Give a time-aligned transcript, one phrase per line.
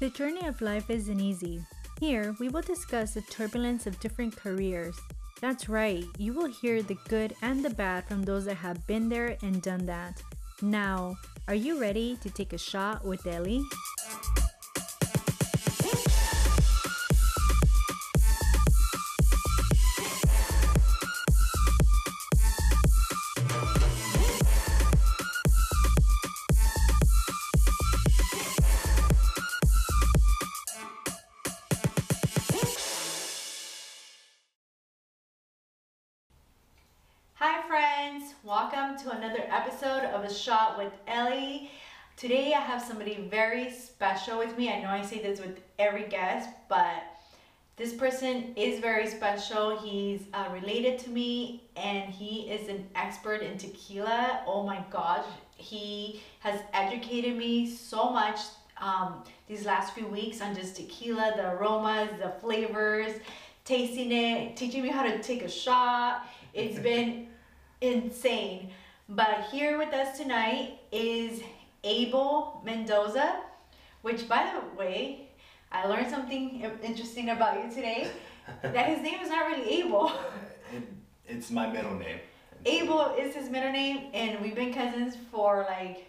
[0.00, 1.64] The journey of life isn't easy.
[2.00, 4.98] Here, we will discuss the turbulence of different careers.
[5.40, 9.08] That's right, you will hear the good and the bad from those that have been
[9.08, 10.20] there and done that.
[10.62, 13.62] Now, are you ready to take a shot with Ellie?
[40.24, 41.70] A Shot with Ellie.
[42.16, 44.72] Today, I have somebody very special with me.
[44.72, 47.02] I know I say this with every guest, but
[47.76, 49.78] this person is very special.
[49.78, 54.40] He's uh, related to me and he is an expert in tequila.
[54.46, 58.40] Oh my gosh, he has educated me so much
[58.78, 63.12] um, these last few weeks on just tequila, the aromas, the flavors,
[63.66, 66.26] tasting it, teaching me how to take a shot.
[66.54, 67.26] It's been
[67.82, 68.70] insane.
[69.08, 71.42] But here with us tonight is
[71.82, 73.36] Abel Mendoza,
[74.00, 75.28] which by the way,
[75.70, 78.08] I learned something interesting about you today.
[78.62, 80.10] that his name is not really Abel.
[80.72, 80.82] It,
[81.26, 82.18] it's my middle name.
[82.64, 86.06] Abel is his middle name, and we've been cousins for like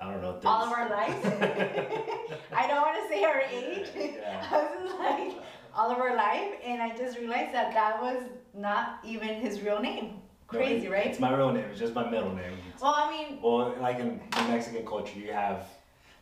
[0.00, 0.38] I don't know.
[0.44, 1.26] all of our lives.
[2.56, 3.88] I don't want to say our age.
[3.96, 4.46] Yeah.
[4.52, 5.44] I was like
[5.74, 8.22] all of our life, and I just realized that that was
[8.54, 10.20] not even his real name.
[10.52, 11.06] No, Crazy, it- right?
[11.06, 11.64] It's my real name.
[11.70, 12.56] It's just my middle name.
[12.80, 15.66] well, I mean, Well, like in the Mexican culture, you have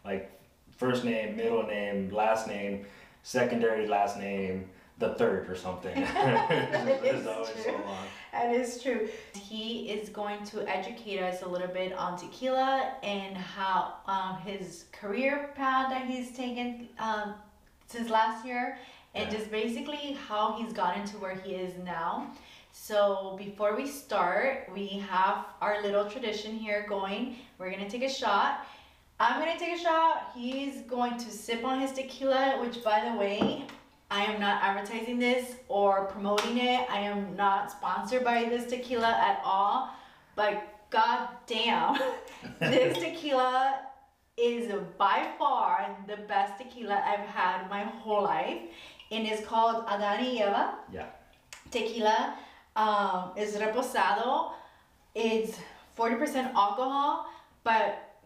[0.04, 0.30] like
[0.76, 2.86] first name, middle name, last name,
[3.22, 5.94] secondary last name, the third or something.
[6.14, 7.72] That it's so true.
[7.84, 8.06] long.
[8.32, 9.08] That is true.
[9.34, 14.86] He is going to educate us a little bit on tequila and how um, his
[14.92, 17.34] career path that he's taken um,
[17.88, 18.78] since last year,
[19.14, 19.38] and Yeah.
[19.38, 22.30] just basically how he's gotten to where he is now.
[22.76, 27.36] So before we start, we have our little tradition here going.
[27.56, 28.66] We're gonna take a shot.
[29.20, 30.32] I'm gonna take a shot.
[30.34, 33.64] He's going to sip on his tequila, which by the way,
[34.10, 36.84] I am not advertising this or promoting it.
[36.90, 39.90] I am not sponsored by this tequila at all.
[40.34, 41.96] But god damn,
[42.58, 43.82] this tequila
[44.36, 48.58] is by far the best tequila I've had my whole life.
[49.12, 51.06] And it's called Adán y Eva Yeah.
[51.70, 52.34] tequila
[52.76, 54.52] um, is reposado.
[55.14, 55.58] It's
[55.98, 57.26] 40% alcohol,
[57.62, 58.18] but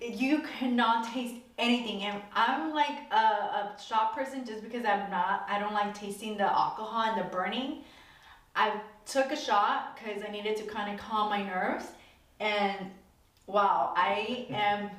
[0.00, 2.02] you cannot taste anything.
[2.02, 6.36] And I'm like a, a shot person just because I'm not, I don't like tasting
[6.36, 7.84] the alcohol and the burning.
[8.56, 11.86] I took a shot because I needed to kind of calm my nerves.
[12.40, 12.90] And
[13.46, 14.90] wow, I am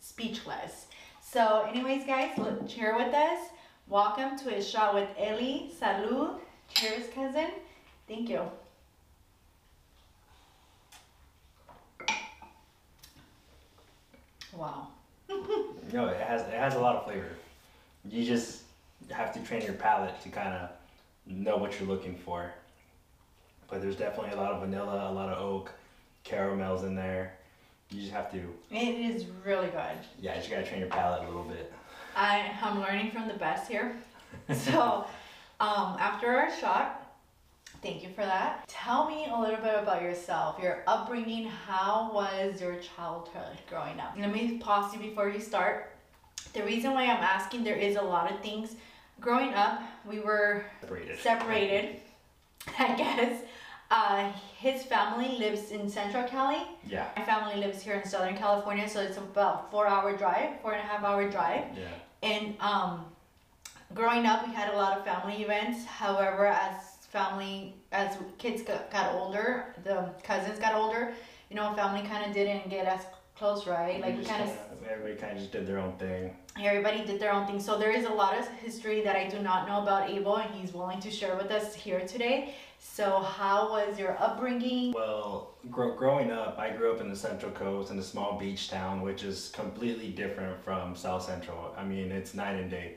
[0.00, 0.86] speechless.
[1.22, 3.48] So, anyways, guys, look, cheer with us.
[3.88, 5.72] Welcome to a shot with Ellie.
[5.80, 6.38] Salud.
[6.68, 7.50] Cheers, cousin.
[8.06, 8.42] Thank you.
[14.52, 14.88] Wow.
[15.92, 17.28] No, it has it has a lot of flavor.
[18.08, 18.62] You just
[19.12, 20.70] have to train your palate to kind of
[21.26, 22.52] know what you're looking for.
[23.70, 25.70] But there's definitely a lot of vanilla, a lot of oak,
[26.24, 27.34] caramels in there.
[27.90, 28.38] You just have to,
[28.72, 29.98] It is really good.
[30.20, 31.72] yeah, you just gotta train your palate a little bit.
[32.16, 33.94] I I'm learning from the best here.
[34.52, 35.04] So,
[35.60, 37.03] um, after our shot,
[37.84, 38.66] thank you for that.
[38.66, 41.44] Tell me a little bit about yourself, your upbringing.
[41.46, 44.14] How was your childhood growing up?
[44.18, 45.92] Let me pause you before you start.
[46.54, 48.76] The reason why I'm asking, there is a lot of things.
[49.20, 51.18] Growing up, we were Separated.
[51.20, 51.96] separated,
[52.78, 53.42] I guess.
[53.90, 56.62] Uh, his family lives in Central Cali.
[56.86, 57.06] Yeah.
[57.16, 60.80] My family lives here in Southern California, so it's about four hour drive, four and
[60.80, 61.64] a half hour drive.
[61.76, 61.88] Yeah.
[62.22, 63.04] And um,
[63.94, 65.84] growing up, we had a lot of family events.
[65.84, 71.14] However, as family, as kids got, got older, the cousins got older,
[71.48, 73.02] you know, family kind of didn't get as
[73.38, 74.00] close, right?
[74.00, 74.50] Like we kind of
[74.90, 76.36] everybody kind of just did their own thing.
[76.60, 77.60] everybody did their own thing.
[77.60, 80.52] So there is a lot of history that I do not know about Abel, and
[80.54, 82.54] he's willing to share with us here today.
[82.80, 84.92] So how was your upbringing?
[84.92, 88.68] Well, gro- growing up, I grew up in the Central Coast in a small beach
[88.68, 91.74] town, which is completely different from South Central.
[91.78, 92.96] I mean, it's night and day.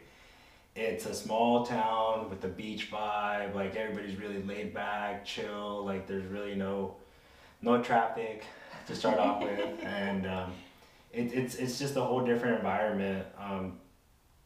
[0.77, 3.56] It's a small town with the beach vibe.
[3.56, 5.83] Like everybody's really laid back, chill.
[5.83, 6.97] Like there's really no
[7.63, 8.44] no traffic
[8.85, 10.53] to start off with, and um,
[11.12, 13.25] it, it's it's just a whole different environment.
[13.39, 13.79] Um,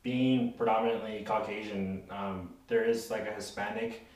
[0.03, 4.07] being predominantly Caucasian, um, there is like a Hispanic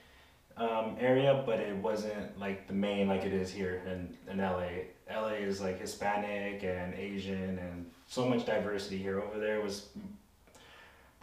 [0.56, 4.70] um, area, but it wasn't like the main like it is here in, in LA.
[5.12, 9.22] LA is like Hispanic and Asian and so much diversity here.
[9.22, 9.90] Over there was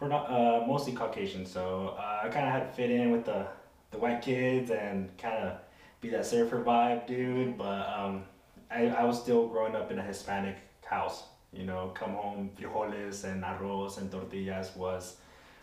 [0.01, 3.47] uh, mostly Caucasian, so uh, I kind of had to fit in with the
[3.91, 5.57] the white kids and kind of
[6.01, 7.57] be that surfer vibe dude.
[7.57, 8.23] But um,
[8.69, 11.23] I, I was still growing up in a Hispanic house.
[11.53, 15.17] You know, come home, frijoles and arroz and tortillas was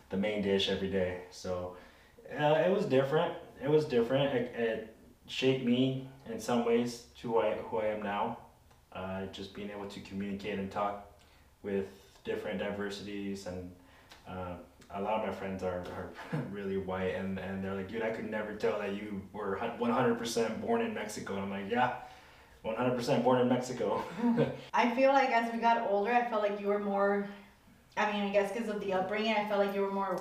[0.08, 1.22] the main dish every day.
[1.30, 1.76] So
[2.38, 3.34] uh, it was different.
[3.62, 4.34] It was different.
[4.34, 4.96] It, it
[5.26, 8.38] shaped me in some ways to who I, who I am now.
[8.92, 11.06] Uh, just being able to communicate and talk
[11.62, 11.86] with
[12.24, 13.70] different diversities and
[14.30, 14.54] uh,
[14.94, 16.10] a lot of my friends are, are
[16.50, 20.60] really white and, and they're like, dude, I could never tell that you were 100%
[20.60, 21.34] born in Mexico.
[21.34, 21.94] And I'm like, yeah,
[22.64, 24.02] 100% born in Mexico.
[24.74, 27.28] I feel like as we got older, I felt like you were more,
[27.96, 30.20] I mean, I guess because of the upbringing, I felt like you were more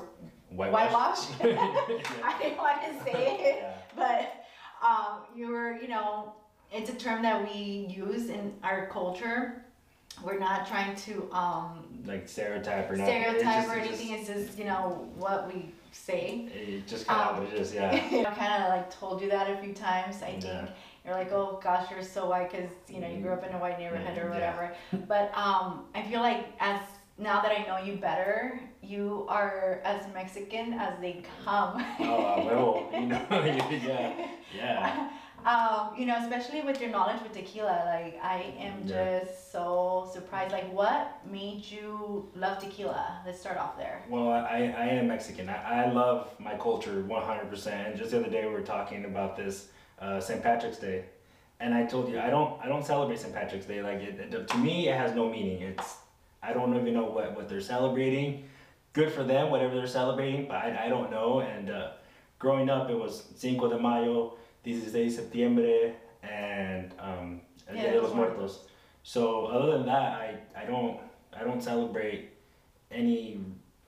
[0.50, 1.30] whitewashed.
[1.40, 2.06] Whitewash?
[2.24, 3.74] I didn't want to say it, yeah.
[3.96, 4.46] but
[4.88, 6.34] um, you were, you know,
[6.72, 9.66] it's a term that we use in our culture
[10.24, 14.14] we're not trying to um like stereotype or not stereotype or anything.
[14.14, 16.50] It's just you know what we say.
[16.54, 17.92] It just kind um, of just yeah.
[17.92, 20.22] I kind of like told you that a few times.
[20.22, 20.70] I think
[21.06, 23.60] you're like, oh gosh, you're so white because you know you grew up in a
[23.60, 24.74] white neighborhood or whatever.
[24.92, 25.00] Yeah.
[25.08, 26.82] But um, I feel like as
[27.18, 31.86] now that I know you better, you are as Mexican as they come.
[32.00, 35.10] oh, well, you know, yeah, yeah.
[35.46, 39.20] Um, you know, especially with your knowledge with tequila, like I am yeah.
[39.22, 40.52] just so surprised.
[40.52, 43.22] Like, what made you love tequila?
[43.26, 44.04] Let's start off there.
[44.10, 45.50] Well, I, I am Mexican.
[45.50, 47.68] I, I love my culture 100%.
[47.68, 49.70] And just the other day we were talking about this
[50.00, 50.44] uh, St.
[50.44, 51.06] Patrick's Day,
[51.60, 53.34] and I told you I don't I don't celebrate St.
[53.34, 53.82] Patrick's Day.
[53.82, 55.62] Like it, it, to me, it has no meaning.
[55.62, 55.98] It's
[56.42, 58.46] I don't even know what what they're celebrating.
[58.94, 61.42] Good for them, whatever they're celebrating, but I, I don't know.
[61.42, 61.92] And uh,
[62.40, 64.34] growing up, it was Cinco de Mayo
[64.64, 68.60] 16 de septiembre and um, El yeah, Día de los Muertos.
[69.04, 71.00] So other than that, I, I don't
[71.34, 72.30] I don't celebrate
[72.92, 73.40] any.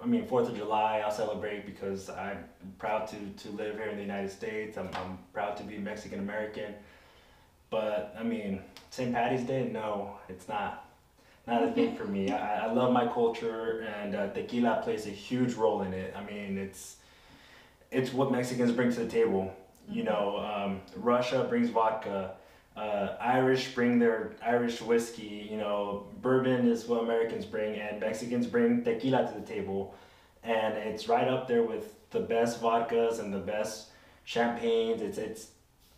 [0.01, 2.45] I mean, Fourth of July I'll celebrate because I'm
[2.79, 4.77] proud to, to live here in the United States.
[4.77, 6.73] I'm, I'm proud to be Mexican American.
[7.69, 9.13] But I mean, St.
[9.13, 10.89] Patty's Day, no, it's not
[11.47, 12.31] not a thing for me.
[12.31, 16.15] I, I love my culture, and uh, tequila plays a huge role in it.
[16.17, 16.97] I mean, it's
[17.91, 19.53] it's what Mexicans bring to the table.
[19.91, 22.35] You know, um, Russia brings vodka.
[22.77, 25.49] Uh, Irish bring their Irish whiskey.
[25.51, 29.93] You know, bourbon is what Americans bring, and Mexicans bring tequila to the table,
[30.43, 33.89] and it's right up there with the best vodkas and the best
[34.23, 35.01] champagnes.
[35.01, 35.47] It's it's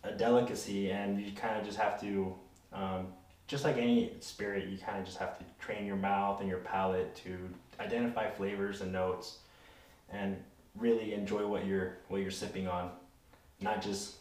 [0.02, 2.34] a delicacy, and you kind of just have to,
[2.72, 3.06] um,
[3.46, 6.58] just like any spirit, you kind of just have to train your mouth and your
[6.58, 7.48] palate to
[7.78, 9.38] identify flavors and notes,
[10.10, 10.36] and
[10.76, 12.90] really enjoy what you're what you're sipping on
[13.64, 14.16] not just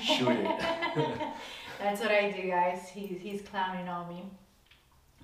[0.00, 0.46] shoot it.
[1.78, 2.88] That's what I do, guys.
[2.88, 4.22] He's he's clowning on me.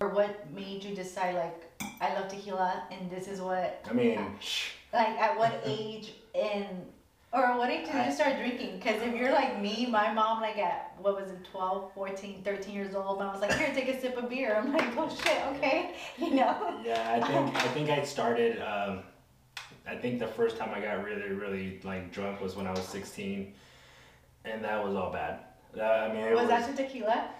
[0.01, 1.65] Or what made you decide like
[2.01, 4.21] I love tequila and this is what I mean
[4.93, 6.87] like at what age and
[7.33, 8.79] or what age did you start drinking?
[8.79, 12.75] Because if you're like me, my mom like at what was it 12, 14, 13
[12.75, 14.57] years old, and I was like, here, take a sip of beer.
[14.57, 16.81] I'm like, oh shit, okay, you know.
[16.83, 18.63] Yeah, I think I think I started.
[18.63, 19.03] Um,
[19.89, 22.83] I think the first time I got really, really like drunk was when I was
[22.83, 23.55] 16,
[24.45, 25.41] and that was all bad.
[25.77, 27.31] Uh, I mean, was, was, that to tequila?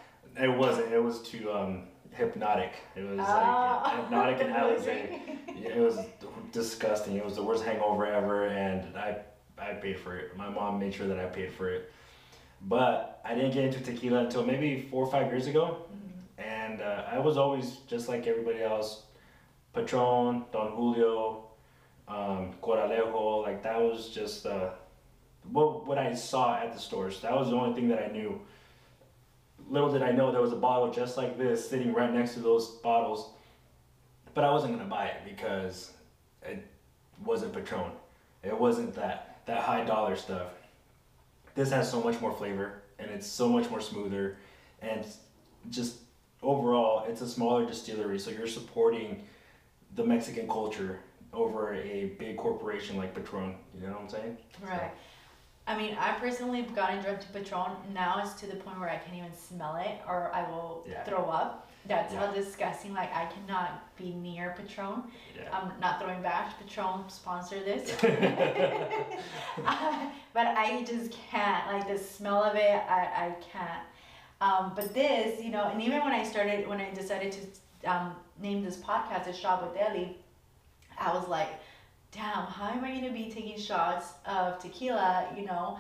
[0.41, 0.93] It wasn't.
[0.93, 1.83] It was to um,
[2.17, 2.71] Hpnotiq.
[2.97, 3.83] It was oh.
[3.85, 5.67] like Hpnotiq and Alizé.
[5.67, 5.99] it was
[6.53, 7.17] disgusting.
[7.17, 9.19] It was the worst hangover ever, and I
[9.59, 10.37] I paid for it.
[10.37, 11.93] My mom made sure that I paid for it.
[12.63, 16.41] But I didn't get into tequila until maybe four or five years ago, mm-hmm.
[16.41, 19.03] and uh, I was always just like everybody else,
[19.75, 21.48] Patron, Don Julio,
[22.09, 24.71] um, Corralejo, like that was just uh,
[25.51, 27.21] what what I saw at the stores.
[27.21, 28.41] That was the only thing that I knew.
[29.69, 32.41] Little did I know there was a bottle just like this sitting right next to
[32.41, 33.31] those bottles,
[34.35, 35.93] but I wasn't gonna buy it because
[36.43, 36.67] it
[37.25, 37.93] wasn't Patron.
[38.43, 40.49] It wasn't that that high dollar stuff.
[41.55, 44.37] This has so much more flavor and it's so much more smoother
[44.81, 45.05] and
[45.71, 45.97] just
[46.43, 49.23] overall it's a smaller distillery so you're supporting
[49.97, 51.01] the Mexican culture
[51.33, 53.55] over a big corporation like Patron.
[53.75, 54.37] You know what I'm saying?
[54.63, 54.81] Right.
[54.81, 54.91] So.
[55.67, 57.73] I mean, I personally gotten drunk to Patron.
[57.93, 61.05] Now it's to the point where I can't even smell it or I will yeah.
[61.05, 61.71] throw up.
[61.87, 62.27] That's yeah.
[62.27, 62.95] how disgusting.
[62.95, 65.03] Like I cannot be near Patron.
[65.37, 65.49] Yeah.
[65.53, 66.59] I'm not throwing back.
[66.59, 67.91] Patron sponsor this.
[68.03, 71.67] uh, but I just can't.
[71.67, 73.83] Like the smell of it, I, I can't.
[74.41, 78.15] Um, but this, you know, and even when I started, when I decided to um,
[78.41, 80.17] name this podcast "A Shot with Ellie,"
[81.01, 81.49] I was like,
[82.13, 85.79] damn, how am I gonna be taking shots of tequila, you know,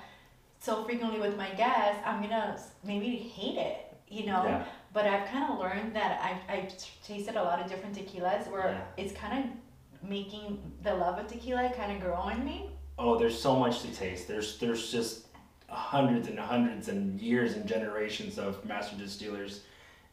[0.61, 2.03] so frequently with my guests?
[2.05, 4.45] I'm gonna maybe hate it, you know.
[4.45, 4.65] Yeah.
[4.93, 6.73] But I've kind of learned that I've, I've
[7.05, 9.03] tasted a lot of different tequilas where yeah.
[9.03, 12.71] it's kind of making the love of tequila kind of grow in me.
[12.99, 14.27] Oh, there's so much to taste.
[14.27, 15.27] There's there's just
[15.69, 19.63] hundreds and hundreds and years and generations of master distillers,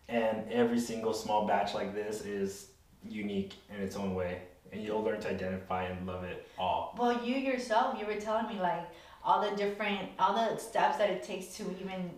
[0.07, 2.67] and every single small batch like this is
[3.07, 4.41] unique in its own way,
[4.75, 6.95] and you'll learn to identify and love it all.
[6.97, 8.85] Well, you yourself, you were telling me like
[9.23, 12.11] all the different, all the steps that it takes to even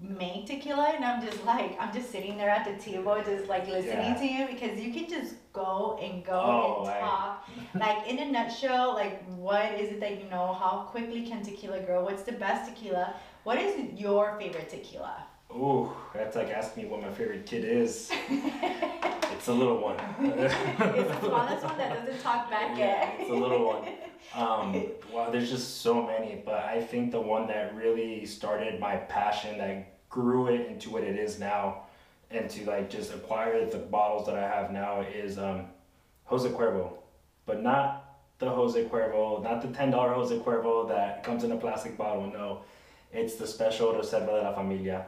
[0.00, 3.66] make tequila, and I'm just like, I'm just sitting there at the table, just like
[3.66, 4.14] listening Yeah.
[4.14, 7.48] to you because you can just go and go Oh, and I- talk.
[7.74, 10.52] like in a nutshell, like what is it that you know?
[10.52, 12.04] How quickly can tequila grow?
[12.04, 13.14] What's the best tequila?
[13.44, 15.24] What is your favorite tequila?
[15.56, 18.10] Ooh, that's like asking me what my favorite kid is.
[18.28, 19.96] it's a little one.
[20.20, 23.16] it's the smallest one that doesn't talk back Yeah, yet.
[23.20, 23.88] it's a little one.
[24.34, 28.96] Um, well, there's just so many, but I think the one that really started my
[28.96, 31.82] passion, that grew it into what it is now,
[32.30, 35.66] and to like just acquire the bottles that I have now is um,
[36.24, 36.94] Jose Cuervo,
[37.46, 38.00] but not
[38.38, 42.26] the Jose Cuervo, not the ten dollar Jose Cuervo that comes in a plastic bottle.
[42.26, 42.62] No,
[43.12, 45.06] it's the special Reserva de la Familia.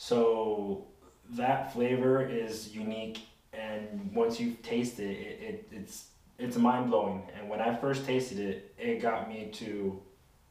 [0.00, 0.86] So
[1.30, 3.18] that flavor is unique,
[3.52, 6.06] and once you taste it, it, it it's
[6.38, 7.24] it's mind blowing.
[7.36, 10.00] And when I first tasted it, it got me to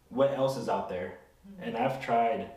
[0.10, 1.18] what else is out there.
[1.50, 1.64] Mm-hmm.
[1.64, 2.50] And I've tried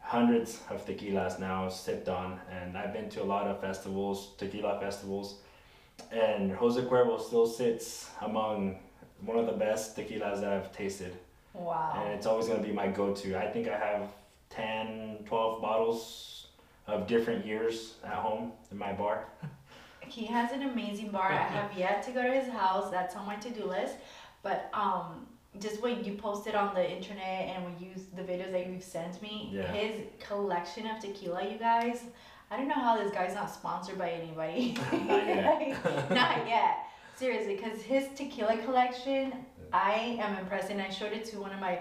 [0.00, 4.80] hundreds of tequilas now, sipped on, and I've been to a lot of festivals, tequila
[4.80, 5.36] festivals.
[6.10, 8.80] And Jose Cuervo still sits among
[9.20, 11.16] one of the best tequilas that I've tasted.
[11.52, 12.02] Wow.
[12.02, 13.38] And it's always going to be my go to.
[13.38, 14.08] I think I have
[14.50, 16.46] 10, 12 bottles
[16.86, 19.26] of different years at home in my bar.
[20.06, 21.30] He has an amazing bar.
[21.30, 22.90] I have yet to go to his house.
[22.90, 23.94] That's on my to-do list.
[24.42, 25.26] But um,
[25.60, 29.22] just when you posted on the internet and when you the videos that you've sent
[29.22, 29.70] me, Yeah.
[29.72, 32.02] his collection of tequila, you guys.
[32.50, 34.76] I don't know how this guy's not sponsored by anybody.
[34.92, 35.46] Not yet.
[35.84, 36.78] Like, not yet.
[37.14, 39.32] Seriously, because his tequila collection,
[39.72, 41.78] I am impressed, and I showed it to one of my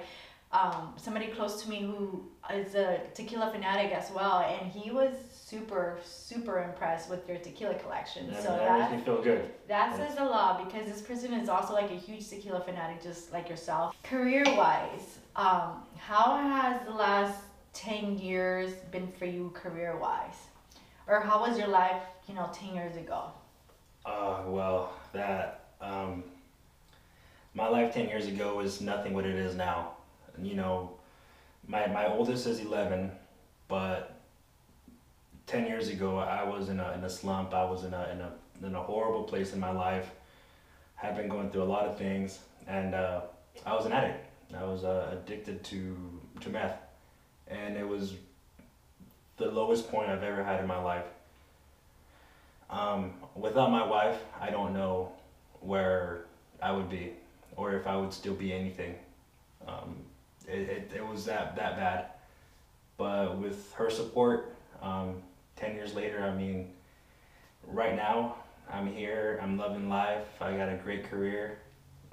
[0.51, 5.13] um, somebody close to me who is a tequila fanatic as well, and he was
[5.32, 8.25] super super impressed with your tequila collection.
[8.27, 9.51] And so that that makes me feel good.
[9.68, 13.32] that says a lot because this person is also like a huge tequila fanatic, just
[13.32, 13.96] like yourself.
[14.01, 17.39] Career wise, um, how has the last
[17.74, 20.48] ten years been for you career wise,
[21.06, 23.25] or how was your life, you know, ten years ago?
[24.03, 26.24] Uh, well, that um,
[27.53, 29.91] my life ten years ago was nothing what it is now.
[30.43, 30.91] You know,
[31.67, 33.12] my my oldest is eleven,
[33.67, 34.19] but
[35.48, 37.53] ten years ago I was in a in a slump.
[37.53, 40.10] I was in a in a in a horrible place in my life.
[40.96, 43.22] Had been going through a lot of things, and uh,
[43.65, 44.25] I was an addict.
[44.58, 46.77] I was uh, addicted to to meth,
[47.48, 48.15] and it was
[49.38, 51.05] the lowest point I've ever had in my life.
[52.69, 55.12] Um, without my wife, I don't know
[55.62, 56.25] where
[56.62, 57.13] I would be
[57.55, 58.96] or if I would still be anything.
[59.67, 59.98] Um,
[60.51, 62.06] it, it, it was that, that bad.
[62.98, 65.22] But with her support, um,
[65.56, 66.72] 10 years later, I mean,
[67.68, 68.36] right now,
[68.72, 71.60] I'm here, I'm loving life, I got a great career,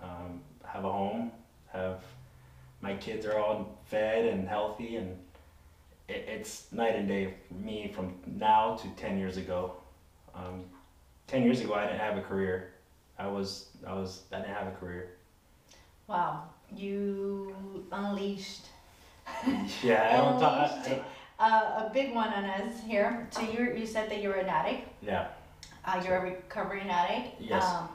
[0.01, 1.33] um, have a home,
[1.73, 2.03] have
[2.81, 5.19] my kids are all fed and healthy, and
[6.09, 9.73] it, it's night and day for me from now to 10 years ago.
[10.35, 10.65] Um,
[11.27, 12.73] 10 years ago, I didn't have a career.
[13.19, 15.11] I was, I was, I didn't have a career.
[16.07, 17.55] Wow, you
[17.93, 18.67] unleashed
[19.83, 20.71] Yeah, I don't talk.
[20.87, 21.01] I,
[21.39, 23.29] uh, a big one on us here.
[23.31, 24.89] So you you said that you're an addict.
[25.03, 25.29] yeah.
[25.85, 27.41] Uh, you're a recovering addict.
[27.41, 27.65] Yes.
[27.65, 27.89] Um,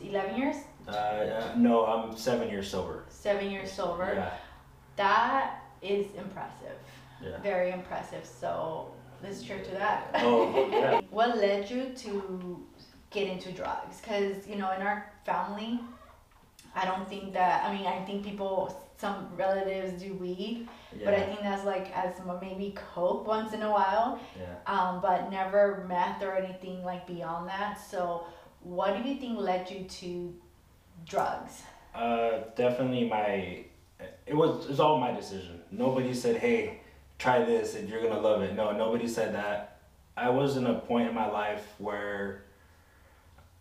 [0.00, 3.04] Eleven years, Uh, uh, no, I'm seven years sober.
[3.08, 4.12] seven years sober.
[4.14, 4.30] Yeah.
[4.96, 6.76] That is impressive.
[7.22, 7.38] Yeah.
[7.42, 8.24] Very impressive.
[8.26, 8.88] So
[9.22, 10.10] let's cheer to that.
[10.16, 11.00] Oh, yeah.
[11.10, 12.60] what led you to
[13.10, 14.00] get into drugs?
[14.00, 15.80] Because you know, in our family,
[16.74, 17.64] I don't think that.
[17.64, 21.04] I mean, I think people, some relatives do weed, Yeah.
[21.04, 24.18] but I think that's like as maybe coke once in a while.
[24.38, 24.54] yeah.
[24.72, 27.74] Um, but never meth or anything like beyond that.
[27.80, 28.24] So,
[28.62, 30.34] what do you think led you to
[31.06, 31.62] drugs?
[31.94, 33.64] Uh, definitely my.
[34.26, 35.60] It was it's all my decision.
[35.70, 36.80] Nobody said, "Hey,
[37.18, 39.78] try this and you're gonna love it." No, nobody said that.
[40.16, 42.44] I was in a point in my life where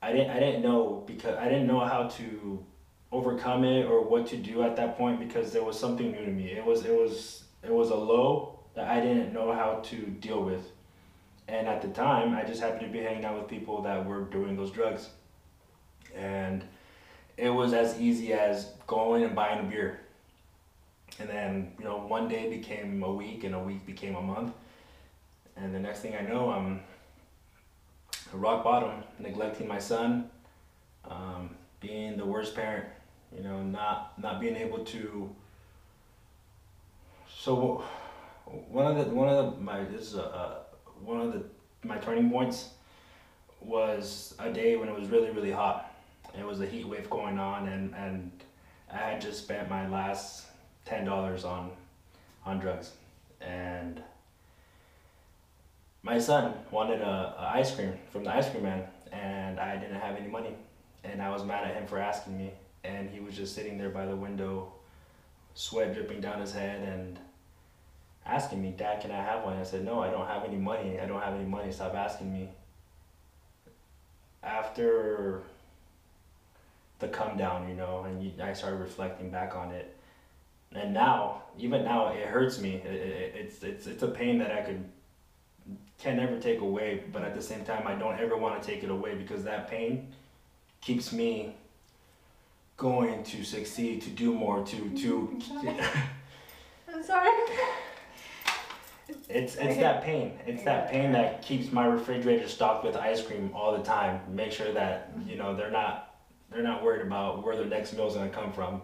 [0.02, 2.66] I didn't I didn't know because I didn't know how to
[3.14, 6.32] overcome it or what to do at that point because there was something new to
[6.32, 6.52] me.
[6.52, 10.44] It was it was it was a low that I didn't know how to deal
[10.44, 10.72] with.
[11.48, 14.22] And at the time, I just happened to be hanging out with people that were
[14.22, 15.10] doing those drugs.
[16.16, 16.64] And
[17.38, 20.00] it was as easy as going and buying a beer.
[21.20, 24.54] And then, you know, one day became a week and a week became a month.
[25.56, 26.82] And the next thing I know, I'm
[28.32, 30.30] rock bottom, neglecting my son,
[31.06, 32.86] um, being the worst parent,
[33.36, 35.34] you know, not not being able to.
[37.36, 37.84] So,
[38.46, 40.56] one of the one of the my this is a, uh,
[41.04, 41.44] one of the
[41.84, 42.70] my turning points
[43.62, 45.92] was a day when it was really really hot.
[46.38, 48.32] It was a heat wave going on, and and
[48.92, 50.46] I had just spent my last
[50.86, 51.72] ten dollars on
[52.46, 52.92] on drugs,
[53.42, 54.02] and
[56.02, 60.00] my son wanted a, a ice cream from the ice cream man, and I didn't
[60.00, 60.56] have any money,
[61.04, 62.52] and I was mad at him for asking me,
[62.84, 64.72] and he was just sitting there by the window,
[65.56, 67.20] sweat dripping down his head, and
[68.26, 69.58] asking me, Dad, can I have one?
[69.58, 71.00] I said, No, I don't have any money.
[71.00, 71.72] I don't have any money.
[71.72, 72.50] Stop asking me.
[74.42, 75.44] After
[77.00, 79.96] the come down, you know, and you, I started reflecting back on it.
[80.74, 82.76] And now, even now, it hurts me.
[82.76, 84.84] It, it, it's, it's, it's a pain that I could
[86.00, 88.84] can never take away, but at the same time, I don't ever want to take
[88.84, 90.12] it away because that pain
[90.82, 91.56] keeps me
[92.78, 95.40] going to succeed, to do more, to to.
[96.94, 97.30] I'm sorry.
[99.30, 100.38] It's it's that pain.
[100.46, 104.22] It's that pain that keeps my refrigerator stocked with ice cream all the time.
[104.30, 105.30] Make sure that mm-hmm.
[105.30, 106.16] you know they're not
[106.52, 108.82] they're not worried about where their next meal's gonna come from,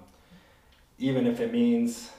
[0.97, 2.11] even if it means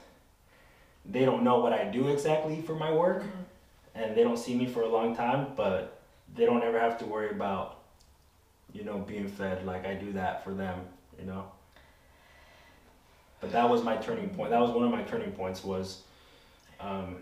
[1.05, 3.43] they don't know what I do exactly for my work, mm-hmm.
[3.95, 5.49] and they don't see me for a long time.
[5.57, 6.01] But
[6.35, 7.81] they don't ever have to worry about
[8.73, 10.81] you know being fed like I do that for them.
[11.19, 11.45] You know.
[13.41, 14.51] But that was my turning point.
[14.51, 15.65] That was one of my turning points.
[15.65, 16.03] Was
[16.79, 17.17] um,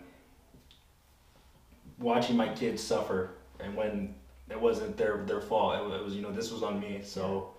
[1.99, 4.13] watching my kids suffer and when
[4.49, 7.49] it wasn't their their fault it, it was you know this was on me so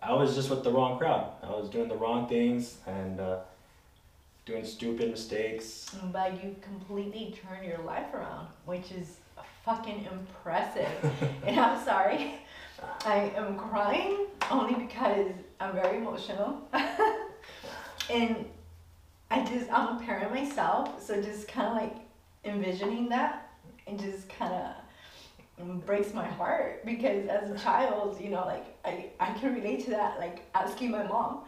[0.00, 3.38] i was just with the wrong crowd i was doing the wrong things and uh,
[4.46, 9.16] doing stupid mistakes But you completely turned your life around, which is
[9.64, 10.88] fucking impressive.
[11.46, 12.34] and I'm sorry,
[13.04, 16.68] I am crying only because I'm very emotional.
[18.10, 18.44] and
[19.30, 21.96] I just, I'm a parent myself, so just kind of like
[22.44, 23.50] envisioning that
[23.86, 29.10] and just kind of breaks my heart because as a child, you know, like I,
[29.20, 31.42] I can relate to that, like asking my mom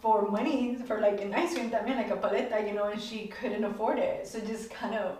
[0.00, 3.26] for money for like an ice cream meant like a paleta, you know, and she
[3.26, 4.26] couldn't afford it.
[4.26, 5.18] So it just kind of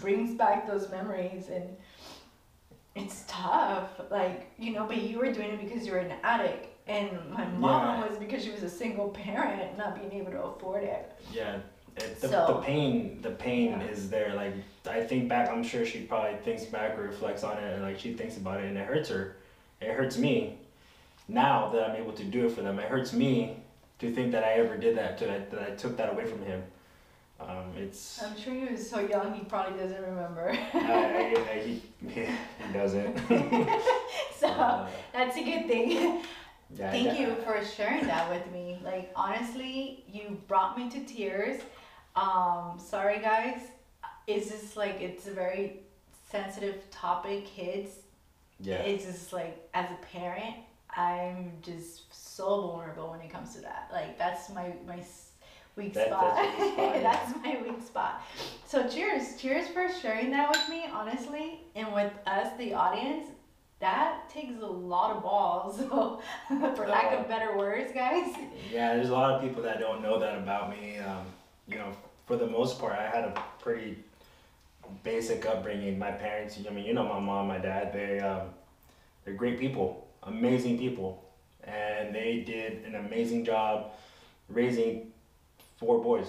[0.00, 1.76] brings back those memories and
[2.96, 3.90] it's tough.
[4.10, 6.68] Like, you know, but you were doing it because you were an addict.
[6.86, 8.08] And my mom Yeah.
[8.08, 11.12] was because she was a single parent, not being able to afford it.
[11.32, 11.56] yeah
[11.96, 13.86] it, the, So- the pain the pain Yeah.
[13.86, 14.52] is there like
[14.88, 17.98] i think back i'm sure she probably thinks back or reflects on it and like
[18.00, 19.36] she thinks about it and it hurts her
[19.80, 20.58] it hurts me
[21.28, 23.56] now that i'm able to do it for them it hurts me
[24.00, 26.62] to think that i ever did that to that i took that away from him
[27.40, 30.56] um, it's I'm sure he was so young, he probably doesn't remember.
[30.72, 33.18] I, I, I, he, he doesn't.
[34.38, 36.22] so Uh, that's a good thing.
[36.76, 38.78] Thank you for sharing that with me.
[38.84, 41.60] Like honestly, you brought me to tears.
[42.16, 43.60] Um, sorry guys.
[44.26, 45.80] It's just like it's a very
[46.30, 47.90] sensitive topic, kids.
[48.60, 50.56] Yeah, It's just like as a parent,
[50.96, 53.88] I'm just so vulnerable when it comes to that.
[53.92, 55.02] Like that's my my
[55.76, 56.36] weak That- spot.
[56.36, 57.02] that's weak spot, yeah.
[57.02, 58.22] that's my weak spot.
[58.66, 63.28] So cheers, cheers for sharing that with me, honestly, and with us, the audience.
[63.84, 65.78] That takes a lot of balls.
[65.90, 66.20] So,
[66.74, 68.28] for lack Uh, of better words, guys.
[68.72, 68.94] yeah.
[68.94, 70.96] There's a lot of people that don't know that about me.
[70.96, 71.26] Um,
[71.68, 71.90] you know,
[72.26, 73.98] for the most part, I had a pretty
[75.02, 75.98] basic upbringing.
[75.98, 78.48] My parents, I mean, you know, my mom, my dad, they um,
[79.24, 81.22] they're great people, amazing people,
[81.64, 83.92] and they did an amazing job
[84.48, 85.12] raising
[85.76, 86.28] four boys.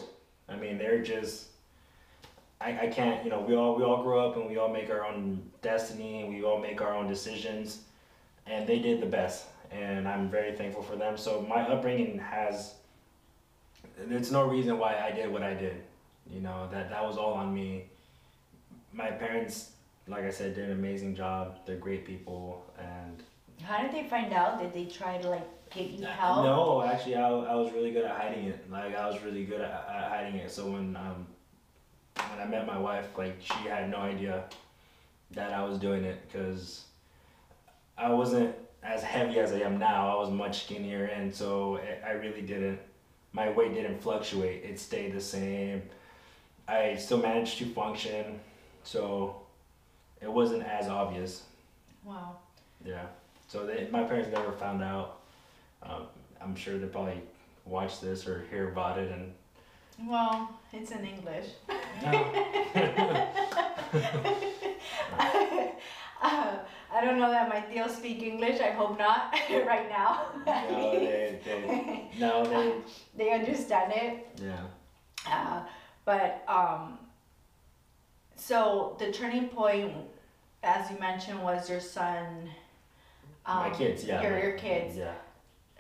[0.49, 1.45] I mean, they're just.
[2.61, 4.89] I, I can't, you know, we all we all grow up and we all make
[4.89, 7.79] our own destiny and we all make our own decisions,
[8.47, 11.17] and they did the best, and I'm very thankful for them.
[11.17, 12.75] So my upbringing has.
[13.97, 15.83] There's no reason why I did what I did,
[16.29, 17.85] you know that that was all on me.
[18.93, 19.71] My parents,
[20.07, 21.59] like I said, did an amazing job.
[21.65, 23.21] They're great people, and
[23.63, 24.59] How did they find out?
[24.59, 26.45] Did they try to like get you help?
[26.45, 28.69] no, actually, I, I was really good at hiding it.
[28.71, 30.49] Like I was really good at, at hiding it.
[30.51, 31.27] So when um
[32.15, 34.45] when I met my wife, like she had no idea
[35.31, 36.85] that I was doing it because
[37.97, 40.17] I wasn't as heavy as I am now.
[40.17, 42.79] I was much skinnier, and so it, I really didn't.
[43.31, 44.63] My weight didn't fluctuate.
[44.63, 45.81] It stayed the same.
[46.67, 48.39] I still managed to function,
[48.83, 49.41] so
[50.21, 51.43] it wasn't as obvious.
[52.03, 52.37] Wow.
[52.83, 53.05] Yeah.
[53.47, 55.19] So they, my parents never found out.
[55.83, 56.03] Um,
[56.41, 57.21] I'm sure they probably
[57.65, 59.33] watch this or hear about it and.
[60.09, 61.47] Well, it's in English.
[62.03, 62.11] No.
[66.21, 66.57] uh,
[66.93, 68.59] I don't know that my tíos speak English.
[68.61, 70.27] I hope not right now.
[70.45, 72.45] No, they, they, no,
[73.15, 74.27] they, they understand it.
[74.41, 74.63] yeah.
[75.27, 75.63] Uh,
[76.05, 76.99] but um,
[78.35, 79.93] so the turning point,
[80.63, 82.49] as you mentioned, was your son.
[83.45, 84.21] Um, My kids, yeah.
[84.21, 84.95] Your, your kids.
[84.97, 85.13] Yeah.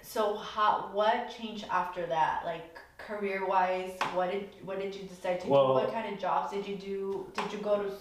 [0.01, 2.41] So how what changed after that?
[2.45, 5.73] Like career wise, what did what did you decide to Well- do?
[5.85, 7.31] What kind of jobs did you do?
[7.33, 7.91] Did you go to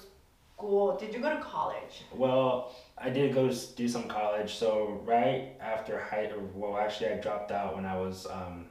[0.56, 0.96] school?
[0.96, 2.04] Did you go to college?
[2.12, 4.54] Well, I did go to do some college.
[4.54, 8.66] So right after high, well, actually, I dropped out when I was um,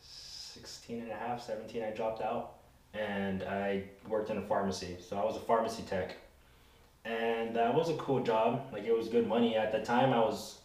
[0.00, 1.82] 16 and a half, 17.
[1.82, 2.54] I dropped out,
[2.94, 4.96] and I worked in a pharmacy.
[5.00, 6.16] So I was a pharmacy tech,
[7.04, 8.66] and that was a cool job.
[8.72, 10.12] Like it was good money at the time.
[10.12, 10.58] I was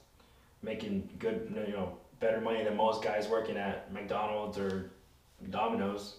[0.61, 4.91] making good, you know, better money than most guys working at McDonald's or
[5.49, 6.15] Domino's.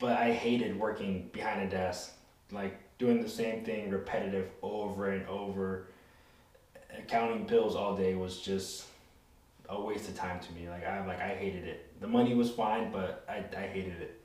[0.00, 2.12] But I hated working behind a desk
[2.50, 5.86] like doing the same thing repetitive over and over.
[7.06, 8.86] Counting bills all day was just
[9.68, 10.68] a waste of time to me.
[10.68, 12.00] Like i like i hated it.
[12.00, 14.20] The money was fine but i, I hated it.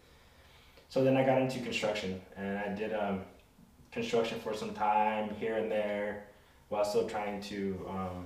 [0.90, 3.22] So then i got into construction and i did um,
[3.92, 6.24] construction for some time here and there
[6.70, 8.26] while still trying to um,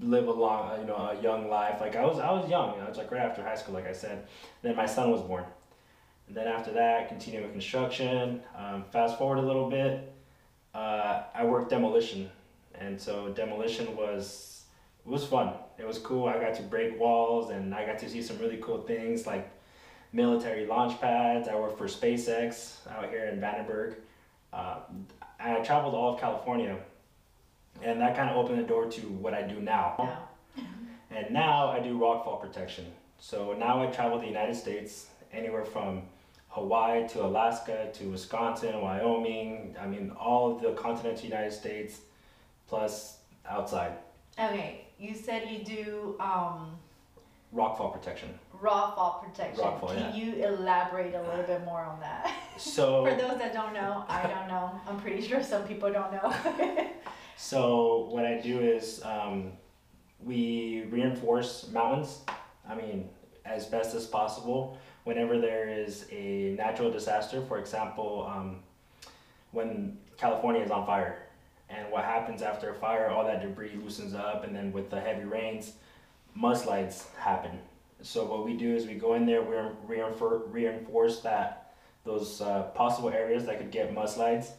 [0.00, 2.88] live a long you know a young life like i was i was young i
[2.88, 4.26] was like right after high school like i said
[4.62, 5.44] then my son was born
[6.28, 8.42] and then after that, continuing with construction.
[8.56, 10.12] Um, fast forward a little bit,
[10.74, 12.30] uh, I worked demolition,
[12.74, 14.64] and so demolition was
[15.04, 15.52] it was fun.
[15.78, 16.26] It was cool.
[16.26, 19.48] I got to break walls, and I got to see some really cool things like
[20.12, 21.48] military launch pads.
[21.48, 23.94] I worked for SpaceX out here in Vandenberg.
[24.52, 24.78] Uh,
[25.38, 26.76] I traveled all of California,
[27.82, 29.94] and that kind of opened the door to what I do now.
[29.98, 30.62] No.
[31.10, 32.86] And now I do rockfall protection.
[33.18, 36.02] So now I travel the United States, anywhere from
[36.48, 39.76] Hawaii to Alaska to Wisconsin, Wyoming.
[39.80, 42.00] I mean, all of the continental United States,
[42.68, 43.92] plus outside.
[44.38, 46.76] Okay, you said you do um,
[47.54, 48.28] Rockfall protection.
[48.60, 49.64] raw fall protection.
[49.64, 50.14] Raw fall, Can yeah.
[50.14, 52.34] you elaborate a little bit more on that?
[52.58, 54.78] So, for those that don't know, I don't know.
[54.86, 56.34] I'm pretty sure some people don't know.
[57.36, 59.52] so what I do is um,
[60.24, 62.20] we reinforce mountains.
[62.68, 63.08] I mean,
[63.44, 64.78] as best as possible.
[65.04, 68.60] Whenever there is a natural disaster, for example, um,
[69.52, 71.22] when California is on fire,
[71.68, 75.00] and what happens after a fire, all that debris loosens up, and then with the
[75.00, 75.72] heavy rains,
[76.36, 77.58] mudslides happen.
[78.02, 82.64] So what we do is we go in there, we reinforce, reinforce that those uh,
[82.74, 84.50] possible areas that could get mudslides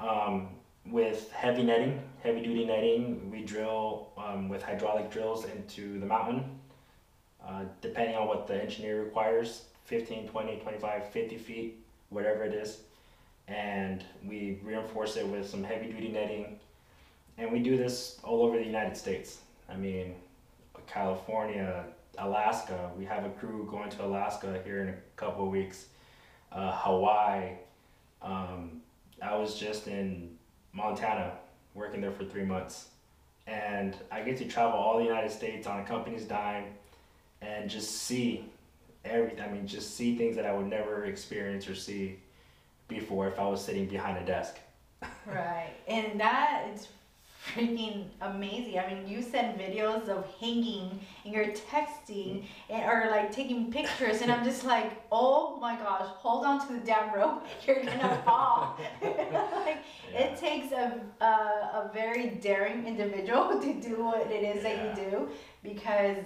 [0.00, 0.48] um,
[0.86, 3.30] with heavy netting, heavy duty netting.
[3.30, 6.44] We drill um, with hydraulic drills into the mountain,
[7.46, 12.78] uh, depending on what the engineer requires 15, 20, 25, 50 feet, whatever it is.
[13.48, 16.58] And we reinforce it with some heavy duty netting.
[17.38, 19.38] And we do this all over the United States.
[19.68, 20.14] I mean,
[20.86, 21.84] California,
[22.18, 22.90] Alaska.
[22.96, 25.86] We have a crew going to Alaska here in a couple of weeks.
[26.52, 27.52] Uh, Hawaii.
[28.22, 28.82] Um,
[29.22, 30.36] I was just in
[30.72, 31.32] Montana
[31.74, 32.88] working there for three months.
[33.46, 36.66] And I get to travel all the United States on a company's dime
[37.42, 38.44] and just see
[39.04, 39.40] everything.
[39.40, 42.18] I mean, just see things that I would never experience or see
[42.88, 44.56] before if I was sitting behind a desk.
[45.26, 45.72] right.
[45.88, 46.88] And that is
[47.54, 48.78] freaking amazing.
[48.78, 54.20] I mean, you send videos of hanging and you're texting and, or like taking pictures,
[54.22, 57.46] and I'm just like, oh my gosh, hold on to the damn rope.
[57.66, 58.78] You're gonna fall.
[59.02, 59.78] like,
[60.12, 64.76] It takes a, a, a very daring individual to do what it is Yeah.
[64.94, 65.28] that you do
[65.62, 66.16] because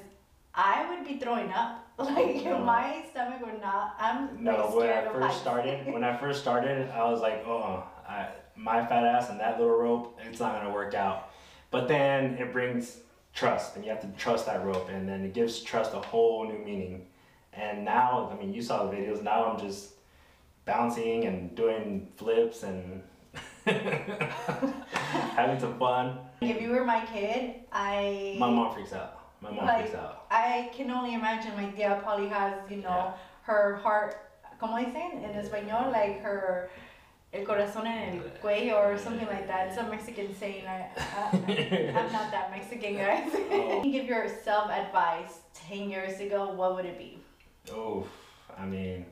[0.55, 1.81] I would be throwing up.
[1.96, 2.59] Like No.
[2.59, 3.94] my stomach would not.
[4.00, 7.85] I'm No, like, when I first started, when I first started, I was like, oh,
[8.09, 11.31] I, my fat ass and that little rope, it's not gonna work out.
[11.71, 12.99] But then it brings
[13.33, 16.47] trust, and you have to trust that rope, and then it gives trust a whole
[16.47, 17.07] new meaning.
[17.53, 19.23] And now, I mean, you saw the videos.
[19.23, 19.90] Now I'm just
[20.64, 23.03] bouncing and doing flips and
[25.37, 26.19] having some fun.
[26.40, 29.21] If you were my kid, I My mom freaks out.
[29.40, 30.27] My mom Like- freaks out.
[30.31, 33.12] I can only imagine my tia probably has, you know, Yeah.
[33.43, 34.17] her heart,
[34.59, 36.71] como dicen en español, like her
[37.35, 39.68] el corazón en el cuello or something like that.
[39.68, 40.64] It's a Mexican saying.
[40.66, 43.31] I, I, I'm not that Mexican, guys.
[43.51, 43.83] Oh.
[43.83, 47.18] you give yourself advice 10 years ago, what would it be?
[47.73, 48.07] Oh,
[48.57, 49.05] I mean,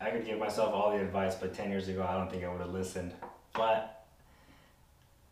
[0.00, 2.48] I could give myself all the advice, but 10 years ago, I don't think I
[2.48, 3.12] would have listened.
[3.52, 4.06] But,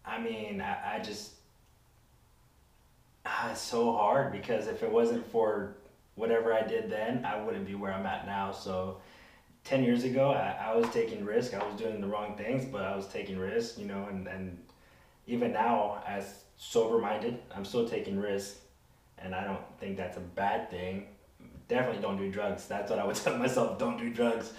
[0.05, 1.33] I mean, I, I just,
[3.25, 5.77] ah, it's so hard because if it wasn't for
[6.17, 8.53] whatever I did then, I wouldn't be where I'm at now.
[8.53, 8.99] So,
[9.67, 11.53] 10 years ago, I, I was taking risk.
[11.53, 14.57] I was doing the wrong things, but I was taking risks, you know, and, and
[15.27, 18.61] even now, as sober minded, I'm still taking risks.
[19.19, 21.07] And I don't think that's a bad thing.
[21.69, 22.67] Definitely don't do drugs.
[22.67, 24.53] That's what I would tell myself don't do drugs.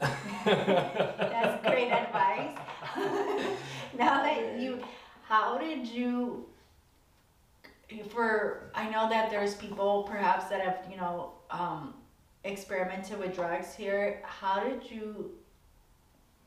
[0.00, 2.56] That's great advice.
[3.98, 4.82] now that you,
[5.24, 6.46] how did you,
[8.08, 11.94] for, I know that there's people perhaps that have, you know, um,
[12.44, 14.20] experimented with drugs here.
[14.24, 15.32] How did you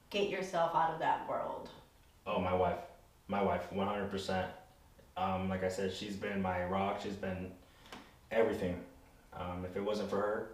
[0.10, 1.70] get yourself out of that world?
[2.26, 2.78] Oh, my wife.
[3.28, 4.46] My wife, 100%.
[5.18, 7.02] Um, like I said, she's been my rock.
[7.02, 7.52] She's been
[8.32, 8.80] everything.
[9.34, 10.48] Um, if it wasn't for her,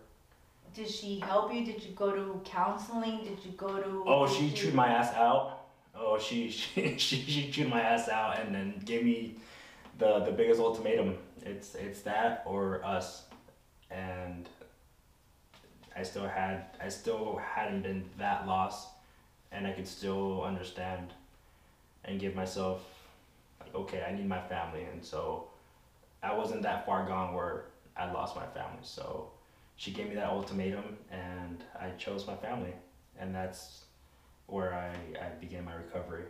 [0.73, 1.63] Did she help you?
[1.65, 3.23] Did you go to counseling?
[3.23, 4.03] Did you go to?
[4.07, 5.59] Oh, she you- chewed my ass out.
[5.95, 9.35] Oh, she she, she she chewed my ass out and then gave me
[9.99, 11.17] the the biggest ultimatum.
[11.45, 13.23] It's it's that or us,
[13.91, 14.49] and
[15.95, 18.89] I still had I still hadn't been that lost,
[19.51, 21.13] and I could still understand,
[22.05, 22.81] and give myself
[23.59, 25.47] like okay I need my family and so,
[26.21, 29.29] I wasn't that far gone where I lost my family so,
[29.75, 32.73] she gave me that ultimatum and I chose my family,
[33.19, 33.85] and that's
[34.47, 36.25] where I, I began my recovery.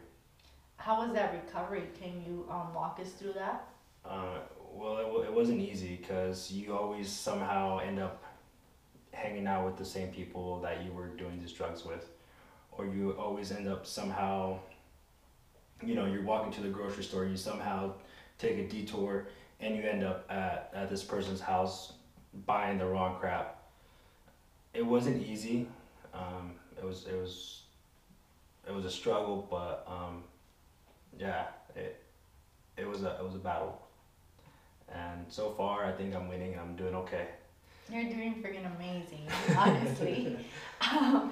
[0.78, 1.84] How was that recovery?
[2.00, 3.68] Can you um, walk us through that?
[4.06, 4.40] Uh,
[4.74, 8.23] well, it, wa- it wasn't easy because you always somehow end up
[9.14, 12.10] hanging out with the same people that you were doing these drugs with,
[12.72, 14.58] or you always end up somehow,
[15.86, 17.94] you know, you're walking to the grocery store you somehow
[18.38, 19.28] take a detour
[19.60, 21.94] and you end up at, at this person's house
[22.46, 23.62] buying the wrong crap.
[24.74, 25.68] It wasn't easy.
[26.14, 27.62] Um, it was it was
[28.68, 30.24] it was a struggle, but um,
[31.18, 31.46] yeah,
[31.76, 32.04] it
[32.78, 33.80] it was a it was a battle.
[34.94, 36.58] And so far, I think I'm winning.
[36.60, 37.28] I'm doing okay.
[37.94, 40.36] You're doing freaking amazing, honestly.
[40.92, 41.32] um,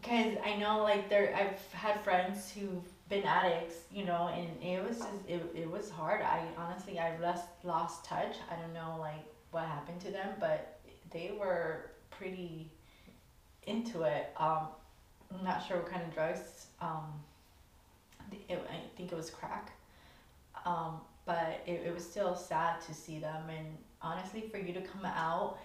[0.00, 4.86] because I know, like, there, I've had friends who've been addicts, you know, and it
[4.88, 6.22] was just, it, it was hard.
[6.22, 8.36] I honestly, I lost lost touch.
[8.48, 10.78] I don't know, like, what happened to them, but
[11.10, 12.70] they were pretty
[13.66, 14.32] into it.
[14.36, 14.68] Um,
[15.36, 16.66] I'm not sure what kind of drugs.
[16.80, 17.14] Um,
[18.48, 19.72] it, I think it was crack.
[20.64, 23.66] Um, but it, it was still sad to see them, and
[24.00, 25.58] honestly, for you to come out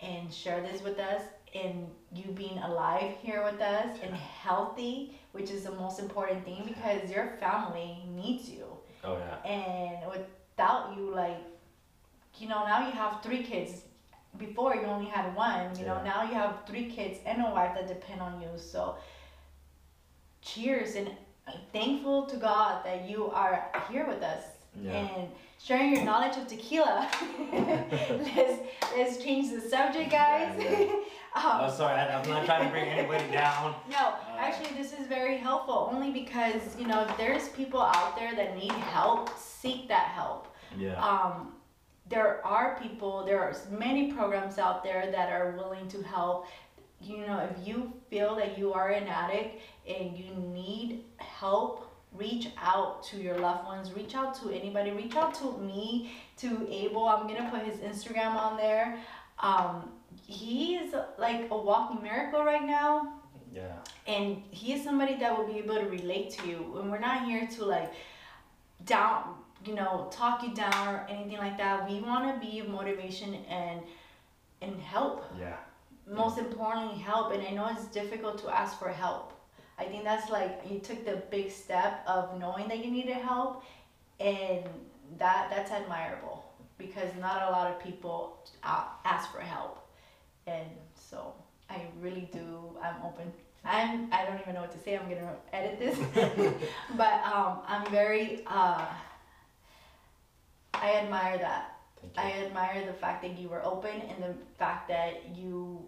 [0.00, 1.22] and share this with us
[1.54, 6.62] and you being alive here with us and healthy which is the most important thing
[6.66, 8.64] because your family needs you.
[9.04, 9.50] Oh yeah.
[9.50, 11.38] and without you like
[12.38, 13.82] you know now you have three kids.
[14.38, 17.74] Before you only had one you know now you have three kids and a wife
[17.74, 18.48] that depend on you.
[18.56, 18.96] So
[20.42, 21.10] cheers and
[21.72, 24.42] thankful to god that you are here with us
[24.82, 24.92] Yeah.
[25.16, 27.08] and sharing your knowledge of tequila
[27.52, 28.60] let's
[28.96, 30.92] let's change the subject guys Yeah,
[31.34, 31.94] um, Oh, sorry.
[32.00, 33.74] I, I'm not trying to bring anybody down.
[33.90, 38.56] no, actually, this is very helpful only because you know there's people out there that
[38.56, 39.30] need help.
[39.38, 40.54] Seek that help.
[40.78, 40.94] Yeah.
[41.02, 41.52] Um,
[42.08, 43.24] there are people.
[43.26, 46.46] There are many programs out there that are willing to help.
[47.02, 51.85] You know, if you feel that you are an addict and you need help,
[52.16, 53.92] reach out to your loved ones.
[53.92, 54.90] Reach out to anybody.
[54.90, 56.12] Reach out to me.
[56.38, 57.06] To Abel.
[57.08, 58.98] I'm gonna put his Instagram on there.
[59.38, 59.90] Um,
[60.26, 63.12] he is like a walking miracle right now
[63.52, 63.72] yeah.
[64.06, 67.24] and he is somebody that will be able to relate to you and we're not
[67.24, 67.92] here to like
[68.84, 73.34] down you know talk you down or anything like that we want to be motivation
[73.48, 73.80] and
[74.62, 75.56] and help Yeah.
[76.06, 79.32] most importantly help and i know it's difficult to ask for help
[79.78, 83.62] i think that's like you took the big step of knowing that you needed help
[84.20, 84.64] and
[85.18, 86.44] that that's admirable
[86.78, 88.38] because not a lot of people
[89.04, 89.88] ask for help.
[90.46, 91.32] And so
[91.68, 93.32] i really do i'm open.
[93.64, 95.98] I'm i don't even know what to say i'm gonna edit this.
[96.96, 98.84] But um, i'm very uh,
[100.74, 101.72] i admire that.
[102.16, 105.84] I admire the fact that you were open and the fact that you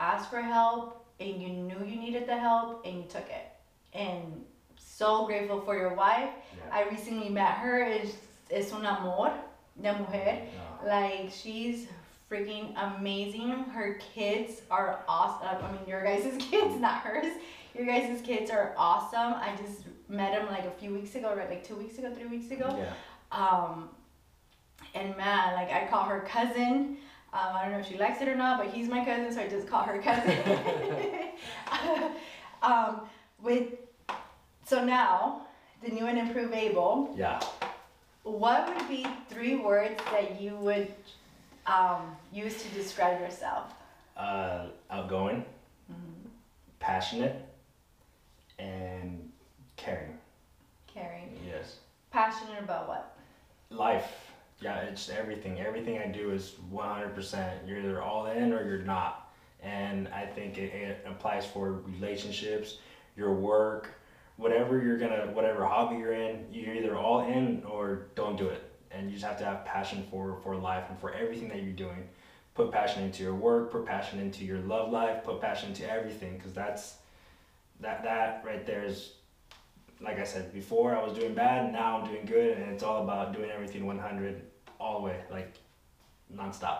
[0.00, 3.46] asked for help and you knew you needed the help and you took it.
[3.92, 4.44] And
[4.78, 6.30] so grateful for your wife.
[6.56, 6.74] yeah.
[6.74, 7.82] I recently met her.
[7.84, 8.16] It's,
[8.50, 9.32] es un amor
[9.80, 10.42] de mujer.
[10.82, 10.88] No.
[10.88, 11.86] Like she's
[12.30, 13.50] freaking amazing.
[13.50, 15.64] Her kids are awesome.
[15.64, 17.32] I mean, your guys' kids, not hers.
[17.76, 19.34] Your guys' kids are awesome.
[19.34, 21.48] I just met him like a few weeks ago, right?
[21.48, 22.92] Like two weeks ago, three weeks ago Yeah.
[23.32, 23.88] um
[24.94, 26.96] and man like i call her cousin
[27.32, 29.40] um, i don't know if she likes it or not but he's my cousin so
[29.40, 30.38] i just call her cousin
[32.62, 33.00] um
[33.42, 33.68] with
[34.66, 35.42] so now
[35.82, 37.40] the new and improved abel Yeah.
[38.22, 40.92] what would be three words that you would
[41.66, 43.72] um, use to describe yourself
[44.16, 45.44] Uh, outgoing,
[46.78, 47.36] passionate
[48.58, 49.30] and
[49.76, 50.18] caring.
[50.92, 51.30] Caring.
[51.46, 51.76] Yes.
[52.10, 53.16] Passionate about what?
[53.70, 54.29] Life.
[54.60, 55.58] Yeah, it's everything.
[55.58, 57.66] Everything I do is 100%.
[57.66, 59.32] You're either all in or you're not.
[59.62, 62.78] And I think it, it applies for relationships,
[63.16, 63.90] your work,
[64.36, 68.70] whatever you're gonna, whatever hobby you're in, you're either all in or don't do it.
[68.90, 71.72] And you just have to have passion for, for life and for everything that you're
[71.72, 72.08] doing.
[72.54, 76.36] Put passion into your work, put passion into your love life, put passion into everything
[76.36, 76.96] because that's,
[77.80, 79.12] that, that right there is
[80.02, 83.04] like I said before, I was doing bad, now I'm doing good, and it's all
[83.04, 84.49] about doing everything 100
[84.80, 85.54] all the way, like
[86.34, 86.78] nonstop.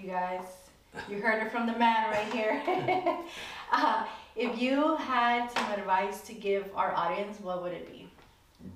[0.00, 0.44] You guys,
[1.08, 2.62] you heard it from the man right here.
[3.72, 4.04] uh,
[4.36, 8.08] if you had some advice to give our audience, what would it be?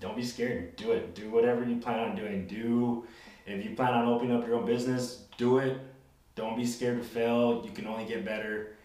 [0.00, 0.74] Don't be scared.
[0.76, 1.14] Do it.
[1.14, 2.46] Do whatever you plan on doing.
[2.46, 3.04] Do
[3.46, 5.78] if you plan on opening up your own business, do it.
[6.34, 7.62] Don't be scared to fail.
[7.64, 8.76] You can only get better.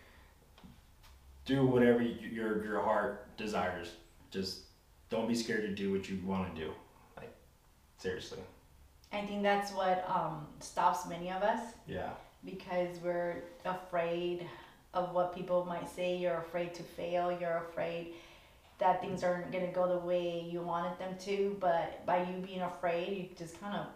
[1.46, 3.92] Do whatever you, your your heart desires.
[4.32, 4.64] Just
[5.10, 6.72] don't be scared to do what you want to do.
[7.16, 7.34] Like
[7.98, 8.40] seriously.
[9.12, 12.10] I think that's what um, stops many of us Yeah.
[12.44, 14.48] because we're afraid
[14.94, 16.18] of what people might say.
[16.18, 17.36] You're afraid to fail.
[17.40, 18.14] You're afraid
[18.80, 21.56] that things aren't going to go the way you wanted them to.
[21.60, 23.88] But by you being afraid, you just kind of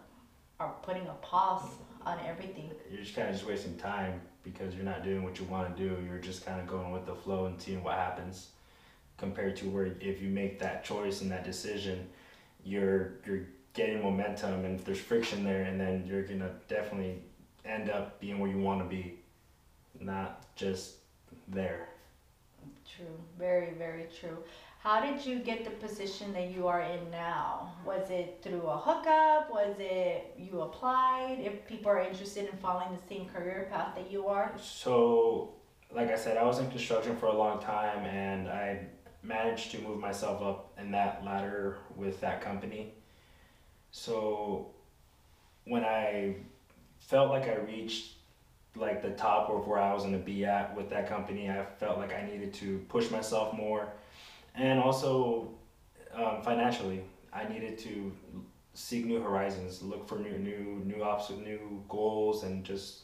[0.58, 1.68] are putting a pause
[2.04, 2.70] on everything.
[2.90, 5.82] You're just kind of just wasting time because you're not doing what you want to
[5.88, 5.96] do.
[6.08, 8.48] You're just kind of going with the flow and seeing what happens.
[9.18, 12.08] Compared to where if you make that choice and that decision,
[12.64, 13.42] you're you're
[13.74, 17.22] getting momentum and there's friction there, and then you're gonna definitely
[17.64, 19.18] end up being where you want to be,
[20.00, 20.96] not just
[21.48, 21.88] there.
[22.96, 23.06] True.
[23.38, 24.38] Very, very true.
[24.78, 27.72] How did you get the position that you are in now?
[27.86, 29.48] Was it through a hookup?
[29.50, 31.38] Was it you applied?
[31.40, 34.52] If people are interested in following the same career path that you are?
[34.60, 35.54] So,
[35.94, 38.80] like I said, I was in construction for a long time, and I
[39.22, 42.92] managed to move myself up in that ladder with that company.
[43.92, 44.70] So,
[45.64, 46.36] when I
[46.98, 48.14] felt like I reached
[48.74, 51.64] like the top of where I was going to be at with that company, I
[51.78, 53.92] felt like I needed to push myself more,
[54.54, 55.50] and also
[56.14, 57.02] um, financially,
[57.32, 58.12] I needed to
[58.74, 63.00] seek new horizons, look for new new new ops, new goals, and just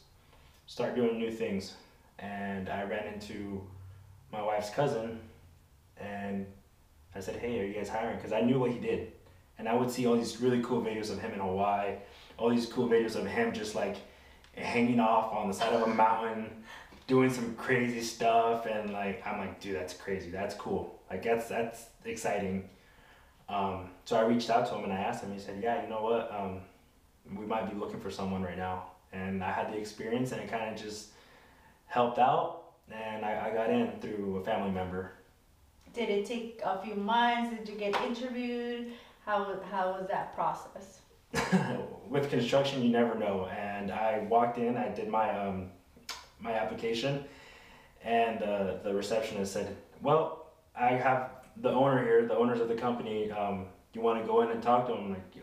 [0.65, 1.75] start doing new things.
[2.17, 3.61] And I ran into
[4.31, 5.19] my wife's cousin,
[5.97, 6.47] and
[7.13, 9.11] I said, "Hey, are you guys hiring?" Because I knew what he did,
[9.59, 11.95] and I would see all these really cool videos of him in Hawaii,
[12.37, 13.97] all these cool videos of him just like
[14.55, 16.63] hanging off on the side of a mountain,
[17.07, 20.31] doing some crazy stuff, and like I'm like, dude, that's crazy.
[20.31, 20.99] That's cool.
[21.11, 22.69] Like that's that's exciting.
[23.49, 25.33] Um, so I reached out to him and I asked him.
[25.33, 26.31] He said, "Yeah, you know what?
[26.33, 26.61] Um,
[27.35, 30.49] we might be looking for someone right now." And I had the experience, and it
[30.49, 31.09] kind of just
[31.87, 35.13] helped out, and I, I got in through a family member.
[35.93, 37.57] Did it take a few months?
[37.57, 38.91] Did you get interviewed?
[39.29, 41.01] How, how was that process?
[42.09, 43.47] With construction, you never know.
[43.55, 45.69] And I walked in, I did my um,
[46.39, 47.25] my application,
[48.03, 52.73] and uh, the receptionist said, "Well, I have the owner here, the owners of the
[52.73, 53.29] company.
[53.29, 55.35] Um, you want to go in and talk to them?" I'm like,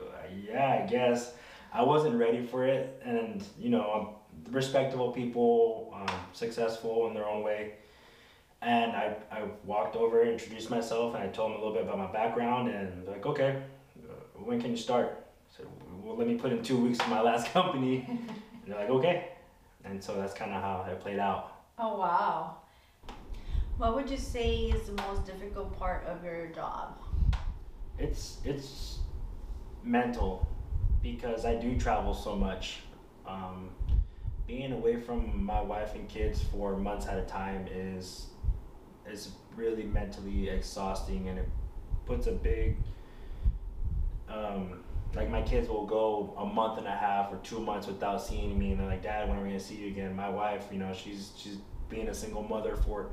[0.48, 1.34] "Yeah, I guess."
[1.72, 4.16] I wasn't ready for it, and you know,
[4.50, 7.74] respectable people, um, successful in their own way.
[8.62, 11.98] And I, I walked over, introduced myself, and I told them a little bit about
[11.98, 12.68] my background.
[12.68, 13.62] And like, okay,
[14.46, 15.26] when can you start?
[15.50, 15.66] I said,
[16.02, 18.04] well, let me put in two weeks to my last company.
[18.08, 18.30] and
[18.66, 19.32] they're like, okay.
[19.84, 21.52] And so that's kind of how it played out.
[21.78, 22.58] Oh, wow.
[23.76, 26.98] What would you say is the most difficult part of your job?
[27.98, 28.98] It's it's
[29.82, 30.48] mental
[31.02, 32.80] because I do travel so much.
[33.26, 33.70] Um,
[34.46, 38.28] being away from my wife and kids for months at a time is
[39.10, 41.48] is really mentally exhausting and it
[42.06, 42.76] puts a big
[44.28, 44.80] um,
[45.14, 48.58] like my kids will go a month and a half or two months without seeing
[48.58, 50.78] me and they're like dad when are we gonna see you again my wife you
[50.78, 51.58] know she's she's
[51.88, 53.10] being a single mother for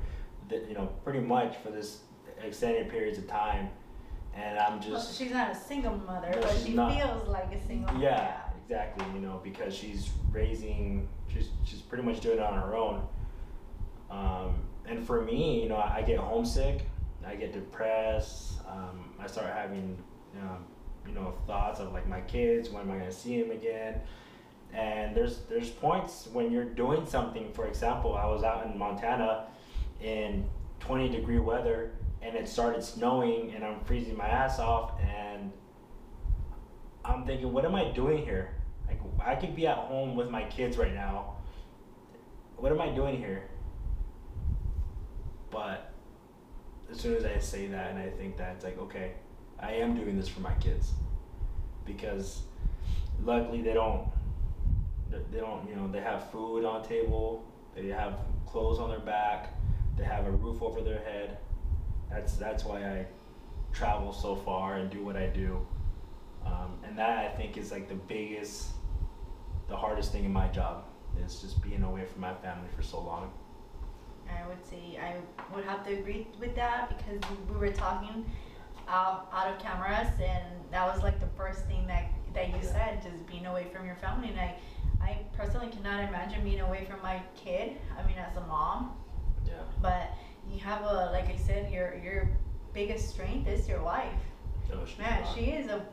[0.48, 2.00] the, you know pretty much for this
[2.42, 3.68] extended periods of time
[4.34, 6.92] and i'm Well, just she's not a single mother, No, but she not.
[6.94, 8.58] feels like a single yeah, mother.
[8.64, 9.06] exactly.
[9.14, 13.06] You know, because she's raising, she's she's pretty much doing it on her own.
[14.10, 14.54] Um,
[14.86, 16.86] and for me, you know, I, I get homesick,
[17.26, 18.58] I get depressed.
[18.68, 19.96] Um, I start having,
[20.42, 20.64] um,
[21.06, 22.70] you know, thoughts of like my kids.
[22.70, 24.00] When am I gonna see them again?
[24.72, 27.52] And there's there's points when you're doing something.
[27.52, 29.46] For example, I was out in Montana
[30.00, 30.48] in
[30.80, 31.92] 20 degree weather,
[32.22, 35.52] and it started snowing, and I'm freezing my ass off, and
[37.04, 38.54] I'm thinking, what am I doing here?
[38.88, 41.36] Like, I could be at home with my kids right now.
[42.56, 43.44] What am I doing here?
[45.54, 45.92] but
[46.90, 49.12] as soon as I say that and I think that it's like okay,
[49.60, 50.92] I am doing this for my kids.
[51.84, 52.42] Because
[53.22, 54.08] luckily they don't
[55.30, 57.44] they don't you know they have food on table
[57.76, 59.54] they have clothes on their back
[59.96, 61.38] they have a roof over their head.
[62.10, 63.06] That's that's why i
[63.72, 65.64] travel so far and do what i do.
[66.44, 68.70] Um, and that i think is like the biggest
[69.68, 70.84] the hardest thing in my job
[71.24, 73.32] is just being away from my family for so long.
[74.28, 75.16] I would say I
[75.54, 78.24] would have to agree with that because we were talking
[78.88, 82.72] out, out of cameras and that was like the first thing that that you Yeah.
[82.72, 84.54] said just being away from your family and I
[85.00, 88.96] I personally cannot imagine being away from my kid I mean as a mom
[89.46, 90.10] yeah but
[90.50, 92.28] you have a like I said your your
[92.72, 94.12] biggest strength is your wife
[94.72, 95.84] Oh, man she is a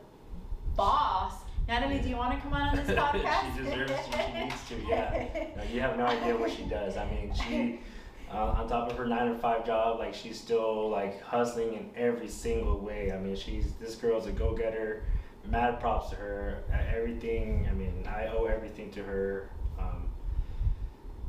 [0.76, 1.34] boss
[1.68, 4.68] Natalie do you want to come on on this podcast She deserves to, she needs
[4.68, 5.26] to, yeah.
[5.56, 6.96] No, you have no idea what she does.
[6.96, 7.78] I mean, she,
[8.32, 11.90] uh, on top of her nine to five job, like she's still like hustling in
[11.96, 13.12] every single way.
[13.12, 15.04] I mean, she's this girl's a go getter.
[15.46, 16.62] Mad props to her.
[16.96, 17.66] Everything.
[17.70, 19.50] I mean, I owe everything to her.
[19.78, 20.08] Um,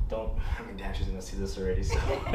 [0.07, 0.31] don't.
[0.59, 1.83] I mean, damn, she's gonna see this already.
[1.83, 1.97] So.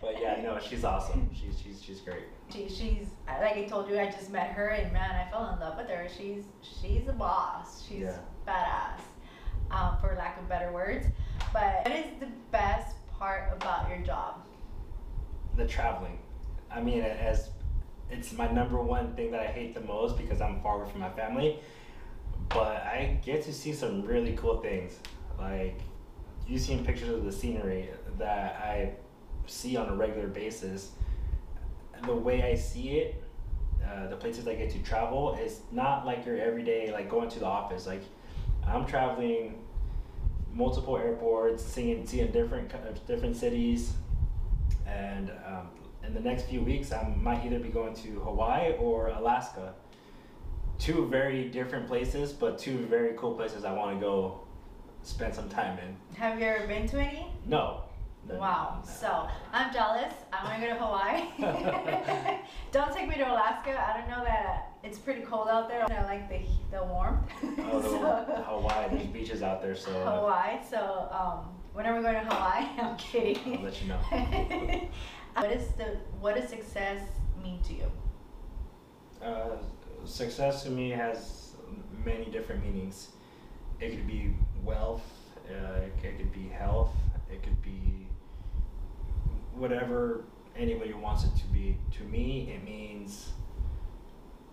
[0.00, 1.28] but yeah, no, she's awesome.
[1.34, 2.24] She's she's she's great.
[2.50, 5.60] She, she's like I told you, I just met her and man, I fell in
[5.60, 6.08] love with her.
[6.16, 7.86] She's she's a boss.
[7.86, 8.18] She's Yeah.
[8.48, 9.00] badass,
[9.76, 11.06] um, for lack of better words.
[11.52, 14.34] But what is the best part about your job?
[15.56, 16.18] the traveling.
[16.70, 17.50] I mean, as
[18.10, 21.00] it's my number one thing that I hate the most because I'm far away from
[21.00, 21.60] my family.
[22.48, 24.98] But I get to see some really cool things.
[25.38, 25.78] Like
[26.48, 28.94] you've seen pictures of the scenery that I
[29.46, 30.92] see on a regular basis.
[32.04, 33.22] The way I see it,
[33.86, 37.38] uh, the places I get to travel is not like your everyday like going to
[37.38, 37.86] the office.
[37.86, 38.02] Like
[38.66, 39.61] I'm traveling
[40.52, 43.92] multiple airports, seeing seeing different co- different cities,
[44.86, 45.68] and um,
[46.06, 49.74] in the next few weeks I might either be going to Hawaii or Alaska.
[50.78, 54.40] Two very different places, but two very cool places I want to go
[55.02, 56.16] spend some time in.
[56.16, 57.26] Have you ever been to any?
[57.46, 57.82] No.
[58.28, 58.82] No, Wow.
[58.84, 58.90] no.
[58.90, 60.12] So I'm jealous.
[60.32, 62.38] I want to go to Hawaii.
[62.72, 63.70] don't take me to Alaska.
[63.80, 65.84] I don't know that it's pretty cold out there.
[65.90, 66.40] I like the
[66.76, 67.30] the warmth.
[67.42, 68.88] Oh, the, So- Hawaii.
[68.90, 70.58] There's beaches out there, so uh, Hawaii.
[70.68, 72.66] So um, when are we going to Hawaii?
[72.80, 73.58] I'm kidding.
[73.58, 73.98] I'll let you know.
[75.34, 77.00] what is the what does success
[77.42, 77.92] mean to you?
[79.22, 79.56] Uh,
[80.04, 81.54] success to me has
[82.04, 83.08] many different meanings.
[83.80, 85.02] It could be wealth,
[85.48, 86.94] uh, it, it could be health,
[87.30, 88.06] it could be
[89.54, 90.24] whatever
[90.56, 91.76] anybody wants it to be.
[91.98, 93.30] To me, it means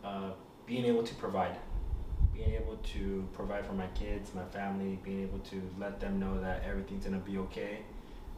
[0.04, 0.32] uh,
[0.66, 1.58] being able to provide.
[2.34, 6.40] Being able to provide for my kids, my family, being able to let them know
[6.42, 7.80] that everything's gonna be okay.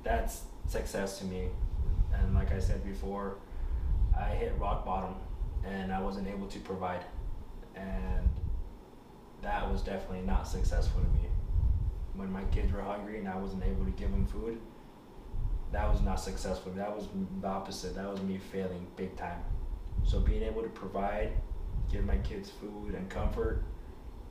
[0.03, 1.49] That's success to me.
[2.13, 3.37] And like I said before,
[4.17, 5.15] I hit rock bottom
[5.65, 7.03] and I wasn't able to provide.
[7.75, 8.27] And
[9.41, 11.27] that was definitely not successful to me.
[12.13, 14.59] When my kids were hungry and I wasn't able to give them food,
[15.71, 16.71] that was not successful.
[16.73, 17.07] That was
[17.41, 17.95] the opposite.
[17.95, 19.41] That was me failing big time.
[20.03, 21.31] So being able to provide,
[21.91, 23.63] give my kids food and comfort,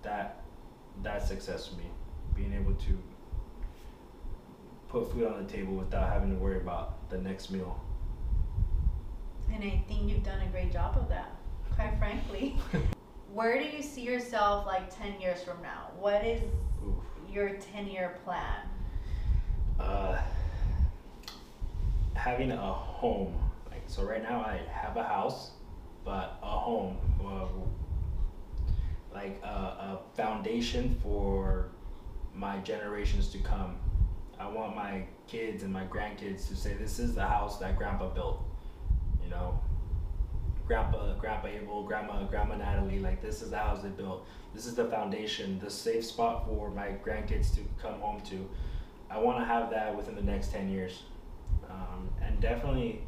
[0.02, 0.42] that
[1.02, 1.84] that's success for me.
[2.34, 2.98] Being able to
[4.88, 7.80] put food on the table without having to worry about the next meal.
[9.52, 11.34] And I think you've done a great job of that.
[11.74, 12.56] Quite frankly,
[13.32, 15.90] where do you see yourself like ten years from now?
[15.98, 16.42] What is
[16.86, 16.94] Oof.
[17.32, 18.68] your ten year plan?
[19.80, 20.20] uh,
[22.14, 23.34] having a home.
[23.70, 25.52] Like so, right now I have a house,
[26.10, 27.46] but a home, uh,
[29.14, 31.68] like a, a foundation for
[32.34, 33.76] my generations to come.
[34.36, 38.08] I want my kids and my grandkids to say, "This is the house that Grandpa
[38.08, 38.42] built."
[39.22, 39.60] You know,
[40.66, 42.98] Grandpa, Grandpa Abel, Grandma, Grandma Natalie.
[42.98, 44.26] Like this is the house they built.
[44.52, 48.48] This is the foundation, the safe spot for my grandkids to come home to.
[49.08, 51.04] I want to have that within the next 10 years.
[51.70, 53.02] Um, and definitely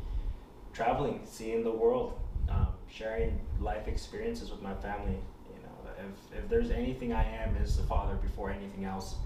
[0.73, 2.22] traveling, seeing the world,
[2.93, 5.19] sharing life experiences with my family.
[5.49, 9.17] You know, if, if there's anything I am, is the father before anything else.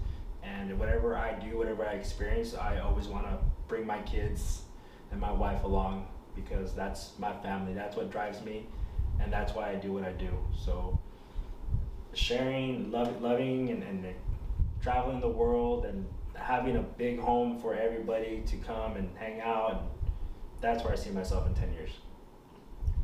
[0.43, 3.37] And whatever I do, whatever I experience, I always want to
[3.67, 4.61] bring my kids
[5.11, 7.73] and my wife along because that's my family.
[7.73, 8.65] That's what drives me,
[9.19, 10.29] and that's why I do what I do.
[10.63, 10.97] So,
[12.13, 14.05] sharing, love, loving, and, and
[14.81, 16.05] traveling the world and
[16.35, 19.71] having a big home for everybody to come and hang out.
[19.71, 19.79] And
[20.61, 21.91] that's where I see myself in 10 years.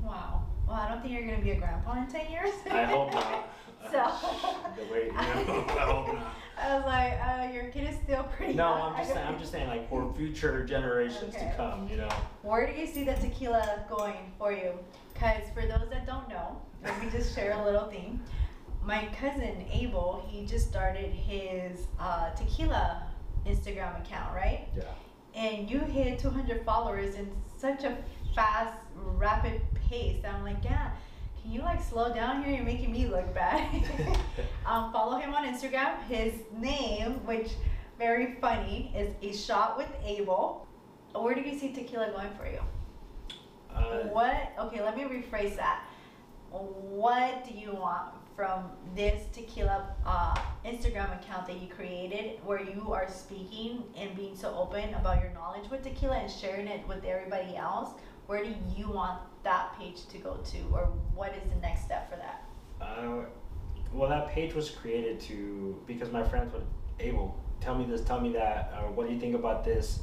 [0.01, 0.43] Wow.
[0.73, 2.51] Well, I don't think you're gonna be a grandpa in ten years.
[2.71, 3.49] I hope not.
[3.91, 4.01] So.
[4.77, 6.35] the way, you know, I hope not.
[6.57, 8.53] I was like, uh, your kid is still pretty.
[8.53, 8.93] No, young.
[8.93, 11.49] I'm just saying, I'm just saying like for future generations Okay.
[11.51, 12.09] to come, you know.
[12.43, 14.71] Where do you see the tequila going for you?
[15.13, 18.21] Because for those that don't know, let me just share a little thing.
[18.81, 23.03] My cousin Abel, he just started his uh, tequila
[23.45, 24.69] Instagram account, right?
[24.75, 24.85] Yeah.
[25.35, 27.97] And you hit 200 followers in such a
[28.33, 29.61] fast, rapid
[29.93, 30.21] pace.
[30.21, 30.91] that I'm like, yeah,
[31.41, 32.55] can you like slow down here?
[32.55, 33.83] You're making me look bad.
[34.65, 36.01] um, follow him on Instagram.
[36.03, 37.51] His name, which
[37.99, 40.67] very funny, is a shot with Abel.
[41.13, 42.61] Where do you see tequila going for you?
[43.73, 44.53] Uh, what?
[44.59, 45.83] Okay, let me rephrase that.
[46.49, 50.35] What do you want from this tequila uh,
[50.65, 55.31] Instagram account that you created, where you are speaking and being so open about your
[55.31, 57.91] knowledge with tequila and sharing it with everybody else?
[58.27, 62.09] Where do you want that page to go to, or what is the next step
[62.09, 62.43] for that?
[62.81, 63.25] Uh,
[63.93, 66.65] well, that page was created to because my friends would
[66.99, 69.99] able tell me this, tell me that, or what do you think about this,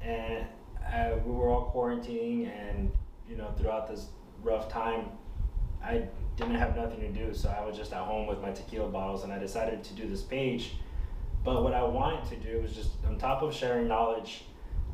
[0.00, 0.44] and
[0.92, 2.90] uh, we were all quarantining, and
[3.28, 4.08] you know throughout this
[4.42, 5.06] rough time,
[5.84, 8.88] I didn't have nothing to do, so I was just at home with my tequila
[8.88, 10.74] bottles, and I decided to do this page.
[11.44, 14.44] But what I wanted to do was just on top of sharing knowledge,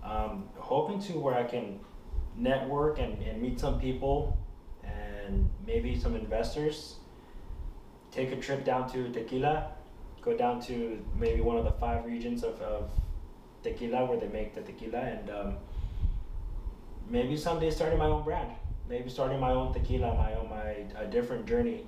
[0.04, 1.80] um, hoping to where I can
[2.36, 4.36] network and, and meet some people
[4.84, 6.96] and maybe some investors.
[8.10, 9.72] Take a trip down to tequila.
[10.20, 12.90] Go down to maybe one of the five regions of, of
[13.62, 15.56] tequila where they make the tequila and um,
[17.08, 18.50] maybe someday starting my own brand.
[18.88, 21.86] Maybe starting my own tequila my own my a different journey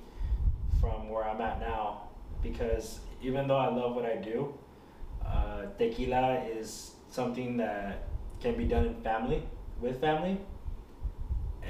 [0.81, 2.03] from where i'm at now.
[2.43, 4.55] Because even though i love what i do
[5.27, 8.09] uh, tequila is something that
[8.41, 9.43] can be done in family
[9.81, 10.39] with family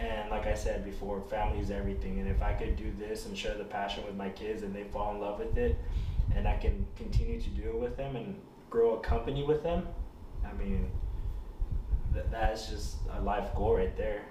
[0.00, 2.18] and like I said before, family is everything.
[2.18, 4.84] And if I could do this and share the passion with my kids and they
[4.84, 5.78] fall in love with it,
[6.34, 8.40] and I can continue to do it with them and
[8.70, 9.86] grow a company with them,
[10.44, 10.90] I mean,
[12.12, 14.22] th- that's just a life goal right there.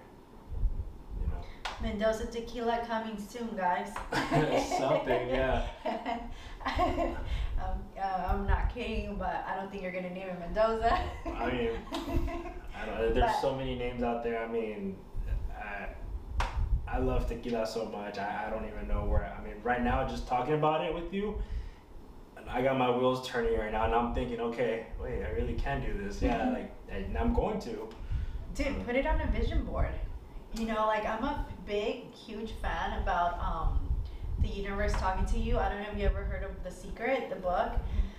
[1.81, 3.89] Mendoza tequila coming soon, guys.
[4.77, 5.65] Something, yeah.
[6.77, 10.97] um, uh, I'm not kidding, but I don't think you're gonna name it Mendoza.
[11.25, 11.69] I mean,
[12.75, 13.13] I don't.
[13.13, 14.43] There's But- so many names out there.
[14.43, 14.95] I mean,
[15.57, 15.87] I,
[16.87, 18.17] I love tequila so much.
[18.17, 19.25] I, I don't even know where.
[19.25, 21.41] I mean, right now, just talking about it with you,
[22.47, 25.81] I got my wheels turning right now, and I'm thinking, okay, wait, I really can
[25.81, 26.21] do this.
[26.21, 27.89] Yeah, like, and I'm going to.
[28.55, 29.89] Dude, put it on a vision board.
[30.55, 33.79] You know, like I'm a big, huge fan about um,
[34.39, 35.57] the universe talking to you.
[35.57, 37.71] I don't know if you ever heard of The Secret, the book.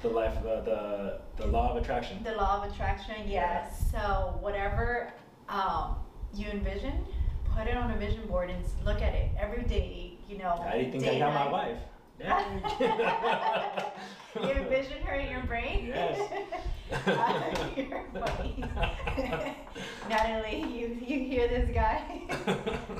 [0.03, 2.23] The life, the the, the law of attraction.
[2.23, 3.91] The law of attraction, yes.
[3.91, 5.13] So whatever
[5.49, 5.97] um,
[6.35, 7.05] you envision,
[7.55, 10.19] put it on a vision board and look at it every day.
[10.29, 11.79] You know, I didn't think I got my wife.
[12.19, 13.91] Yeah.
[14.41, 15.87] you envision her in your brain.
[15.89, 16.31] Yes.
[17.07, 17.43] Uh,
[17.77, 18.62] you're funny.
[20.09, 22.23] Natalie, you you hear this guy?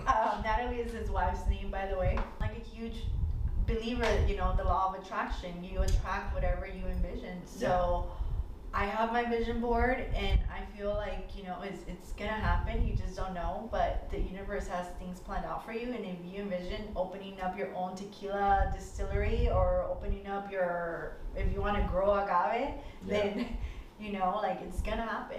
[0.09, 2.19] um, Natalie is his wife's name, by the way.
[2.41, 3.05] Like a huge
[3.67, 5.63] believer, you know, the law of attraction.
[5.63, 7.41] You attract whatever you envision.
[7.47, 8.11] So
[8.75, 12.85] I have my vision board, and I feel like you know it's it's gonna happen.
[12.87, 15.93] You just don't know, but the universe has things planned out for you.
[15.93, 21.53] And if you envision opening up your own tequila distillery or opening up your, if
[21.53, 22.75] you want to grow agave,
[23.07, 23.57] then
[24.01, 25.39] you know like it's gonna happen.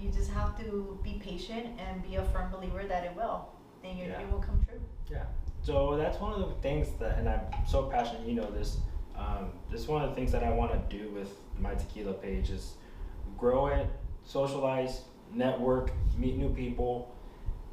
[0.00, 3.46] You just have to be patient and be a firm believer that it will,
[3.84, 4.20] and you, Yeah.
[4.20, 4.80] it will come true.
[5.08, 5.22] Yeah.
[5.62, 8.26] So that's one of the things that, and I'm so passionate.
[8.26, 8.78] You know this.
[9.16, 12.14] Um, this is one of the things that I want to do with my tequila
[12.14, 12.74] page is
[13.38, 13.86] grow it,
[14.24, 17.14] socialize, network, meet new people,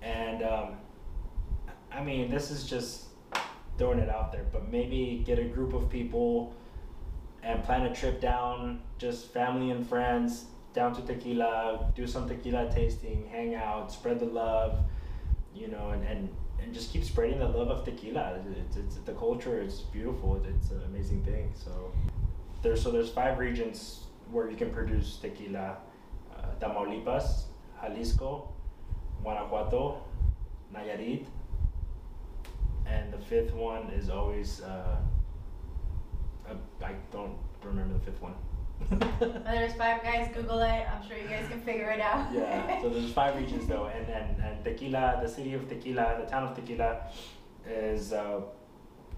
[0.01, 0.77] and um,
[1.91, 3.05] I mean this is just
[3.77, 6.53] throwing it out there, but maybe get a group of people
[7.43, 12.71] and plan a trip down, just family and friends down to tequila, do some tequila
[12.71, 14.79] tasting, hang out, spread the love,
[15.55, 16.29] you know, and, and,
[16.61, 18.39] and just keep spreading the love of tequila.
[18.51, 20.41] It's, it's, the culture is beautiful.
[20.45, 21.51] It's an amazing thing.
[21.55, 21.91] So
[22.61, 25.77] there's so there's five regions where you can produce tequila:
[26.35, 27.43] uh, Tamaulipas,
[27.81, 28.49] Jalisco,
[29.23, 30.01] Guanajuato,
[30.73, 31.25] Nayarit,
[32.85, 34.97] and the fifth one is always uh,
[36.49, 36.53] uh,
[36.83, 38.35] I don't remember the fifth one.
[39.43, 40.31] There's five guys.
[40.33, 40.85] Google it.
[40.89, 42.33] I'm sure you guys can figure it out.
[42.33, 46.25] yeah, so there's five regions though, and, and, and Tequila, the city of Tequila, the
[46.29, 47.01] town of Tequila,
[47.67, 48.41] is uh,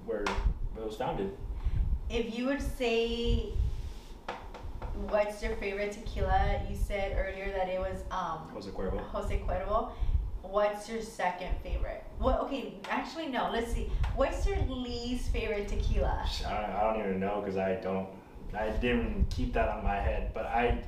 [0.06, 1.38] where it was founded.
[2.12, 3.54] If you would say,
[5.10, 6.62] what's your favorite tequila?
[6.70, 9.00] You said earlier that it was um, Jose Cuervo.
[9.00, 9.92] Jose Cuervo.
[10.42, 12.04] What's your second favorite?
[12.20, 13.50] Well, okay, actually no.
[13.52, 13.90] Let's see.
[14.16, 16.28] What's your least favorite tequila?
[16.46, 18.08] I, I don't even know because I don't
[18.54, 20.84] I didn't keep that on my head, but I,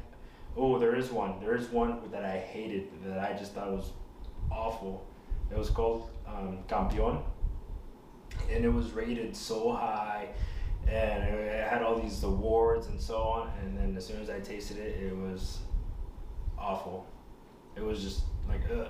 [0.57, 1.39] oh, there is one.
[1.39, 3.91] There is one that I hated that I just thought was
[4.51, 5.05] awful.
[5.51, 7.19] It was called um, Campeon,
[8.51, 10.29] and it was rated so high,
[10.87, 13.51] and it had all these awards and so on.
[13.61, 15.59] And then as soon as I tasted it, it was
[16.57, 17.05] awful.
[17.75, 18.87] It was just like, ugh,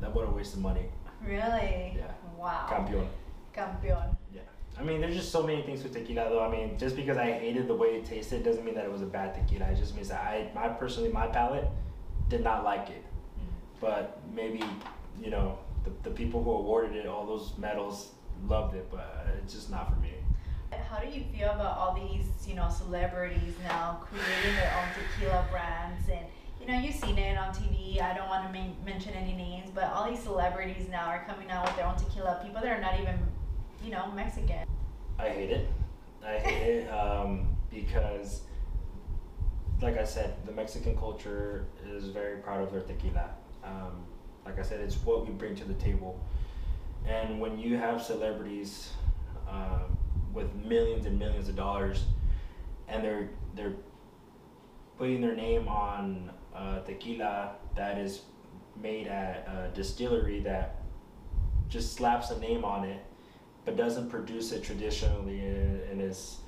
[0.00, 0.86] that what a waste of money.
[1.22, 1.96] Really?
[1.96, 2.12] Yeah.
[2.36, 2.66] Wow.
[2.68, 3.08] Campeon.
[3.52, 4.16] Campeon.
[4.34, 4.40] Yeah.
[4.78, 6.44] I mean, there's just so many things with tequila, though.
[6.44, 9.02] I mean, just because I hated the way it tasted doesn't mean that it was
[9.02, 9.70] a bad tequila.
[9.70, 11.68] It just means that I, my personally, my palate
[12.28, 13.04] did not like it.
[13.38, 13.80] Mm.
[13.80, 14.64] But maybe,
[15.22, 18.10] you know, the, the people who awarded it all those medals
[18.48, 20.10] loved it, but it's just not for me.
[20.90, 25.46] How do you feel about all these, you know, celebrities now creating their own tequila
[25.50, 26.26] brands and
[26.60, 28.00] you know, you've seen it on TV.
[28.00, 31.50] I don't want to men- mention any names, but all these celebrities now are coming
[31.50, 32.40] out with their own tequila.
[32.42, 33.18] People that are not even,
[33.84, 34.66] you know, Mexican.
[35.18, 35.68] I hate it.
[36.24, 38.42] I hate it um, because,
[39.82, 43.28] like I said, the Mexican culture is very proud of their tequila.
[43.62, 44.06] Um,
[44.46, 46.18] like I said, it's what we bring to the table.
[47.06, 48.90] And when you have celebrities
[49.48, 49.98] um,
[50.34, 52.04] with millions and millions of dollars,
[52.88, 53.74] and they're they're
[54.98, 58.22] putting their name on uh, tequila that is
[58.80, 60.82] made at a distillery that
[61.68, 63.04] just slaps a name on it
[63.64, 66.38] but doesn't produce it traditionally and, and is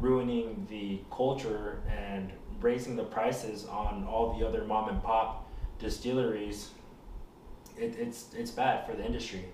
[0.00, 6.70] ruining the culture and raising the prices on all the other mom and pop distilleries
[7.76, 9.44] it, it's it's bad for the industry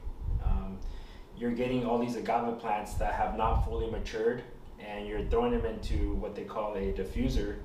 [1.40, 4.42] you're getting all these agave plants that have not fully matured
[4.78, 7.56] and you're throwing them into what they call a diffuser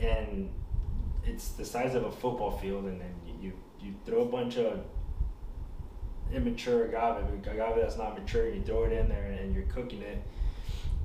[0.00, 0.50] and
[1.24, 4.80] it's the size of a football field and then you you throw a bunch of
[6.32, 10.22] immature agave, agave that's not mature, you throw it in there and you're cooking it,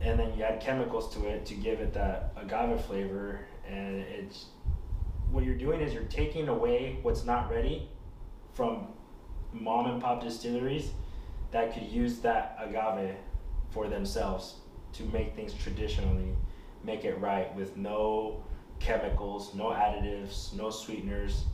[0.02, 4.46] and then you add chemicals to it to give it that agave flavor, and it's
[5.30, 7.88] what you're doing is you're taking away what's not ready
[8.54, 8.88] from
[9.54, 10.92] mom and pop distilleries
[11.52, 13.16] that could use that agave
[13.70, 14.56] for themselves
[14.94, 16.36] to make things traditionally,
[16.84, 18.44] make it right with no
[18.80, 21.46] chemicals, no additives, no sweeteners,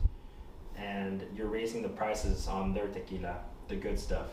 [0.76, 3.38] and you're raising the prices on their tequila,
[3.68, 4.28] the good stuff.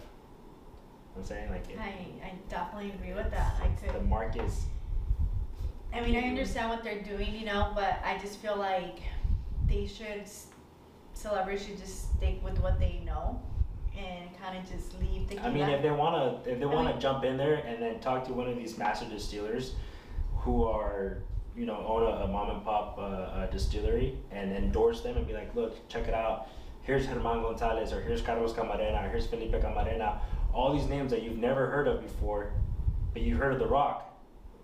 [1.16, 3.56] I'm saying like it, I, I definitely agree with that.
[3.62, 4.10] I the could.
[4.10, 4.66] market's
[5.94, 9.00] I mean, I understand what they're doing, you know, but I just feel like
[9.66, 10.26] they should,
[11.14, 13.42] celebrities should just stick with what they know
[13.98, 15.48] and kind of just leave tequila.
[15.48, 18.26] I mean, if they wanna, if they wanna mean- jump in there and then talk
[18.26, 19.76] to one of these master distillers,
[20.38, 21.18] who are,
[21.56, 25.26] you know, own a, a mom and pop uh, uh, distillery, and endorse them and
[25.26, 26.48] be like, look, check it out.
[26.84, 30.20] Here's Germán Gonzalez, or here's Carlos Camarena, or here's Felipe Camarena.
[30.54, 32.52] All these names that you've never heard of before,
[33.14, 34.16] but you've heard of The Rock.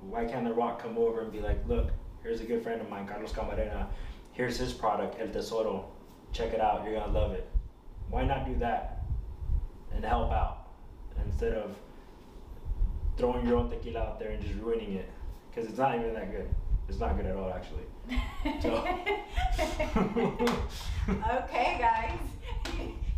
[0.01, 1.89] Why can't The Rock come over and be like, look,
[2.21, 3.87] here's a good friend of mine, Carlos Camarena.
[4.33, 5.85] Here's his product, El Tesoro.
[6.31, 6.85] Check it out.
[6.85, 7.49] You're gonna love it.
[8.09, 9.00] Why not do that?
[9.95, 10.67] And help out
[11.25, 11.75] instead of
[13.17, 15.09] throwing your own tequila out there and just ruining it
[15.49, 16.47] because it's not even that good.
[16.89, 17.83] It's not good at all, actually.
[21.09, 22.19] okay, guys.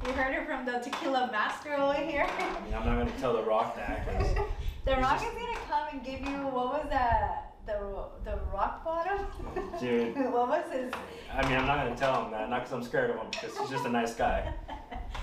[0.05, 2.27] You heard it from the tequila master over here.
[2.29, 4.07] I mean, I'm not gonna tell The Rock that.
[4.85, 7.55] The rock just- is gonna come and give you what was that?
[7.65, 9.25] The the rock bottom.
[9.79, 10.13] Dude.
[10.33, 10.91] what was his?
[11.33, 13.57] I mean, I'm not gonna tell him that, not because I'm scared of him, because
[13.57, 14.53] he's just a nice guy.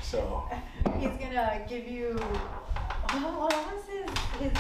[0.03, 0.45] So
[0.99, 2.15] He's gonna give you.
[3.13, 4.11] What, what was his?
[4.41, 4.53] His.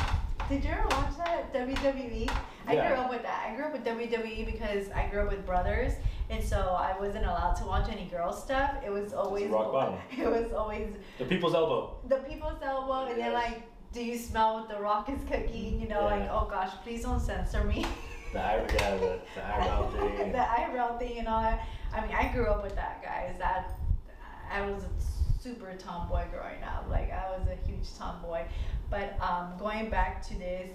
[0.49, 2.29] Did you ever watch that WWE?
[2.67, 2.89] I Yeah.
[2.89, 3.49] grew up with that.
[3.51, 5.93] I grew up with WWE because I grew up with brothers,
[6.29, 8.75] and so I wasn't allowed to watch any girl stuff.
[8.85, 9.49] It was always.
[9.51, 9.95] rock bottom.
[10.19, 10.89] It was always
[11.19, 11.97] the people's elbow.
[12.09, 13.35] the people's elbow, and then Yes.
[13.35, 15.81] like, do you smell what the rock is cooking?
[15.81, 17.87] You know, like, oh gosh, please don't censor me.
[18.33, 20.33] The eye, yeah, the, the eyebrow thing.
[20.33, 21.67] the eyebrow thing and all that.
[21.93, 23.35] I mean, I grew up with that, guys.
[23.39, 23.77] That
[24.51, 26.87] I was a super tomboy growing up.
[26.91, 28.43] Like I was a huge tomboy.
[28.91, 30.71] But um, going back to this,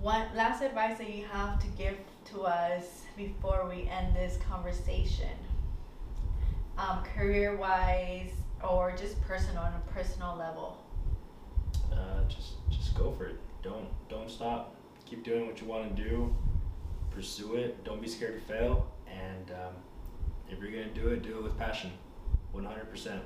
[0.00, 1.96] one last advice that you have to give
[2.32, 5.36] to us before we end this conversation,
[6.78, 8.32] um, career-wise
[8.68, 10.78] or just personal on a personal level.
[11.92, 13.36] Uh, just just go for it.
[13.62, 14.74] Don't don't stop.
[15.04, 16.34] Keep doing what you want to do.
[17.10, 17.84] Pursue it.
[17.84, 18.86] Don't be scared to fail.
[19.06, 19.74] And um,
[20.48, 21.92] if you're gonna do it, do it with passion.
[22.52, 23.22] One hundred percent.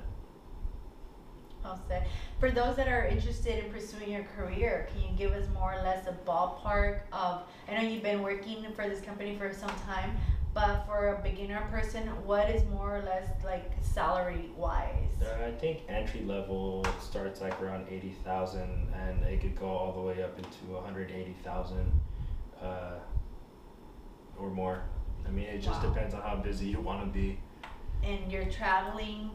[1.65, 2.05] I'll say.
[2.39, 5.81] For those that are interested in pursuing your career, can you give us more or
[5.83, 7.41] less a ballpark of?
[7.67, 10.15] I know you've been working for this company for some time,
[10.53, 15.09] but for a beginner person, what is more or less like salary wise?
[15.21, 19.91] Uh, I think entry level starts like around eighty thousand, and it could go all
[19.91, 21.91] the way up into one hundred eighty thousand.
[22.61, 22.95] Uh,
[24.39, 24.83] or more.
[25.27, 25.89] I mean, it just Wow.
[25.89, 27.39] depends on how busy you want to be.
[28.03, 29.29] And you're traveling,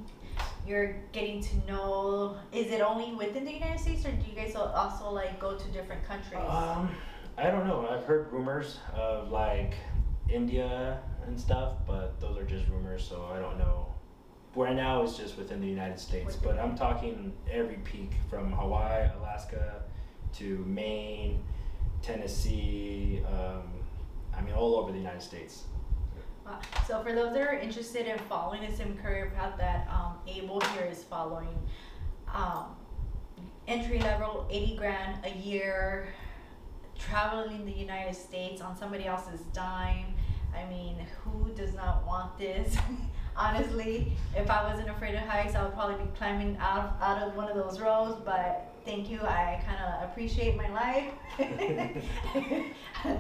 [0.67, 2.37] you're getting to know.
[2.53, 5.69] Is it only within the United States, or do you guys also like go to
[5.69, 6.41] different countries?
[6.49, 6.91] Um,
[7.37, 7.89] I don't know.
[7.89, 9.75] I've heard rumors of like
[10.29, 13.87] India and stuff, but those are just rumors, so I don't know.
[14.55, 19.09] Right now, it's just within the United States, but I'm talking every peak from Hawaii,
[19.19, 19.83] Alaska,
[20.35, 21.43] to Maine,
[22.03, 23.23] Tennessee.
[23.27, 23.63] Um,
[24.37, 25.65] I mean, all over the United States.
[26.45, 26.61] Wow.
[26.87, 30.61] So for those that are interested in following the same career path that um, Abel
[30.75, 31.57] here is following,
[32.33, 32.77] um,
[33.69, 36.09] entry level, 80 grand a year,
[36.99, 40.15] traveling the United States on somebody else's dime.
[40.55, 42.77] I mean, who does not want this?
[43.37, 47.35] Honestly, if I wasn't afraid of heights, I would probably be climbing out out of
[47.35, 48.21] one of those rows.
[48.25, 51.13] But thank you, I kind of appreciate my life.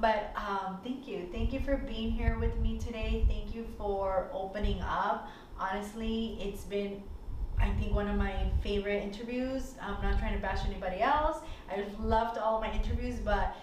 [0.00, 3.24] but um, thank you, thank you for being here with me today.
[3.28, 5.28] Thank you for opening up.
[5.58, 7.02] Honestly, it's been
[7.60, 9.74] I think one of my favorite interviews.
[9.80, 11.38] I'm not trying to bash anybody else.
[11.70, 13.56] I just loved all my interviews, but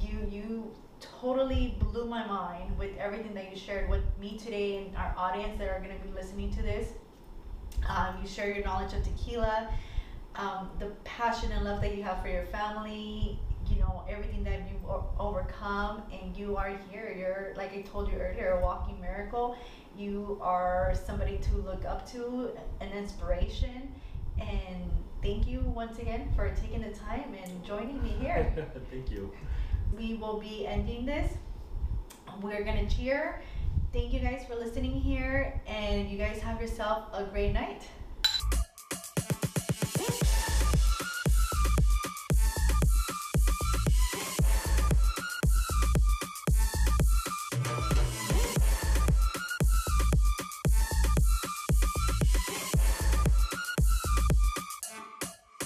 [0.00, 4.96] you you totally blew my mind with everything that you shared with me today and
[4.96, 6.92] our audience that are going to be listening to this.
[7.88, 9.70] Um, you share your knowledge of tequila,
[10.38, 14.60] um, the passion and love that you have for your family, you know, everything that
[14.70, 17.14] you've o- overcome, and you are here.
[17.16, 19.56] You're, like I told you earlier, a walking miracle.
[19.96, 23.92] You are somebody to look up to, an inspiration,
[24.38, 24.90] and
[25.22, 28.52] thank you once again for taking the time and joining me here.
[28.90, 29.32] Thank you.
[29.96, 31.32] we will be ending this.
[32.40, 33.42] We're gonna cheer.
[33.92, 37.82] Thank you guys for listening here, and you guys have yourself a great night.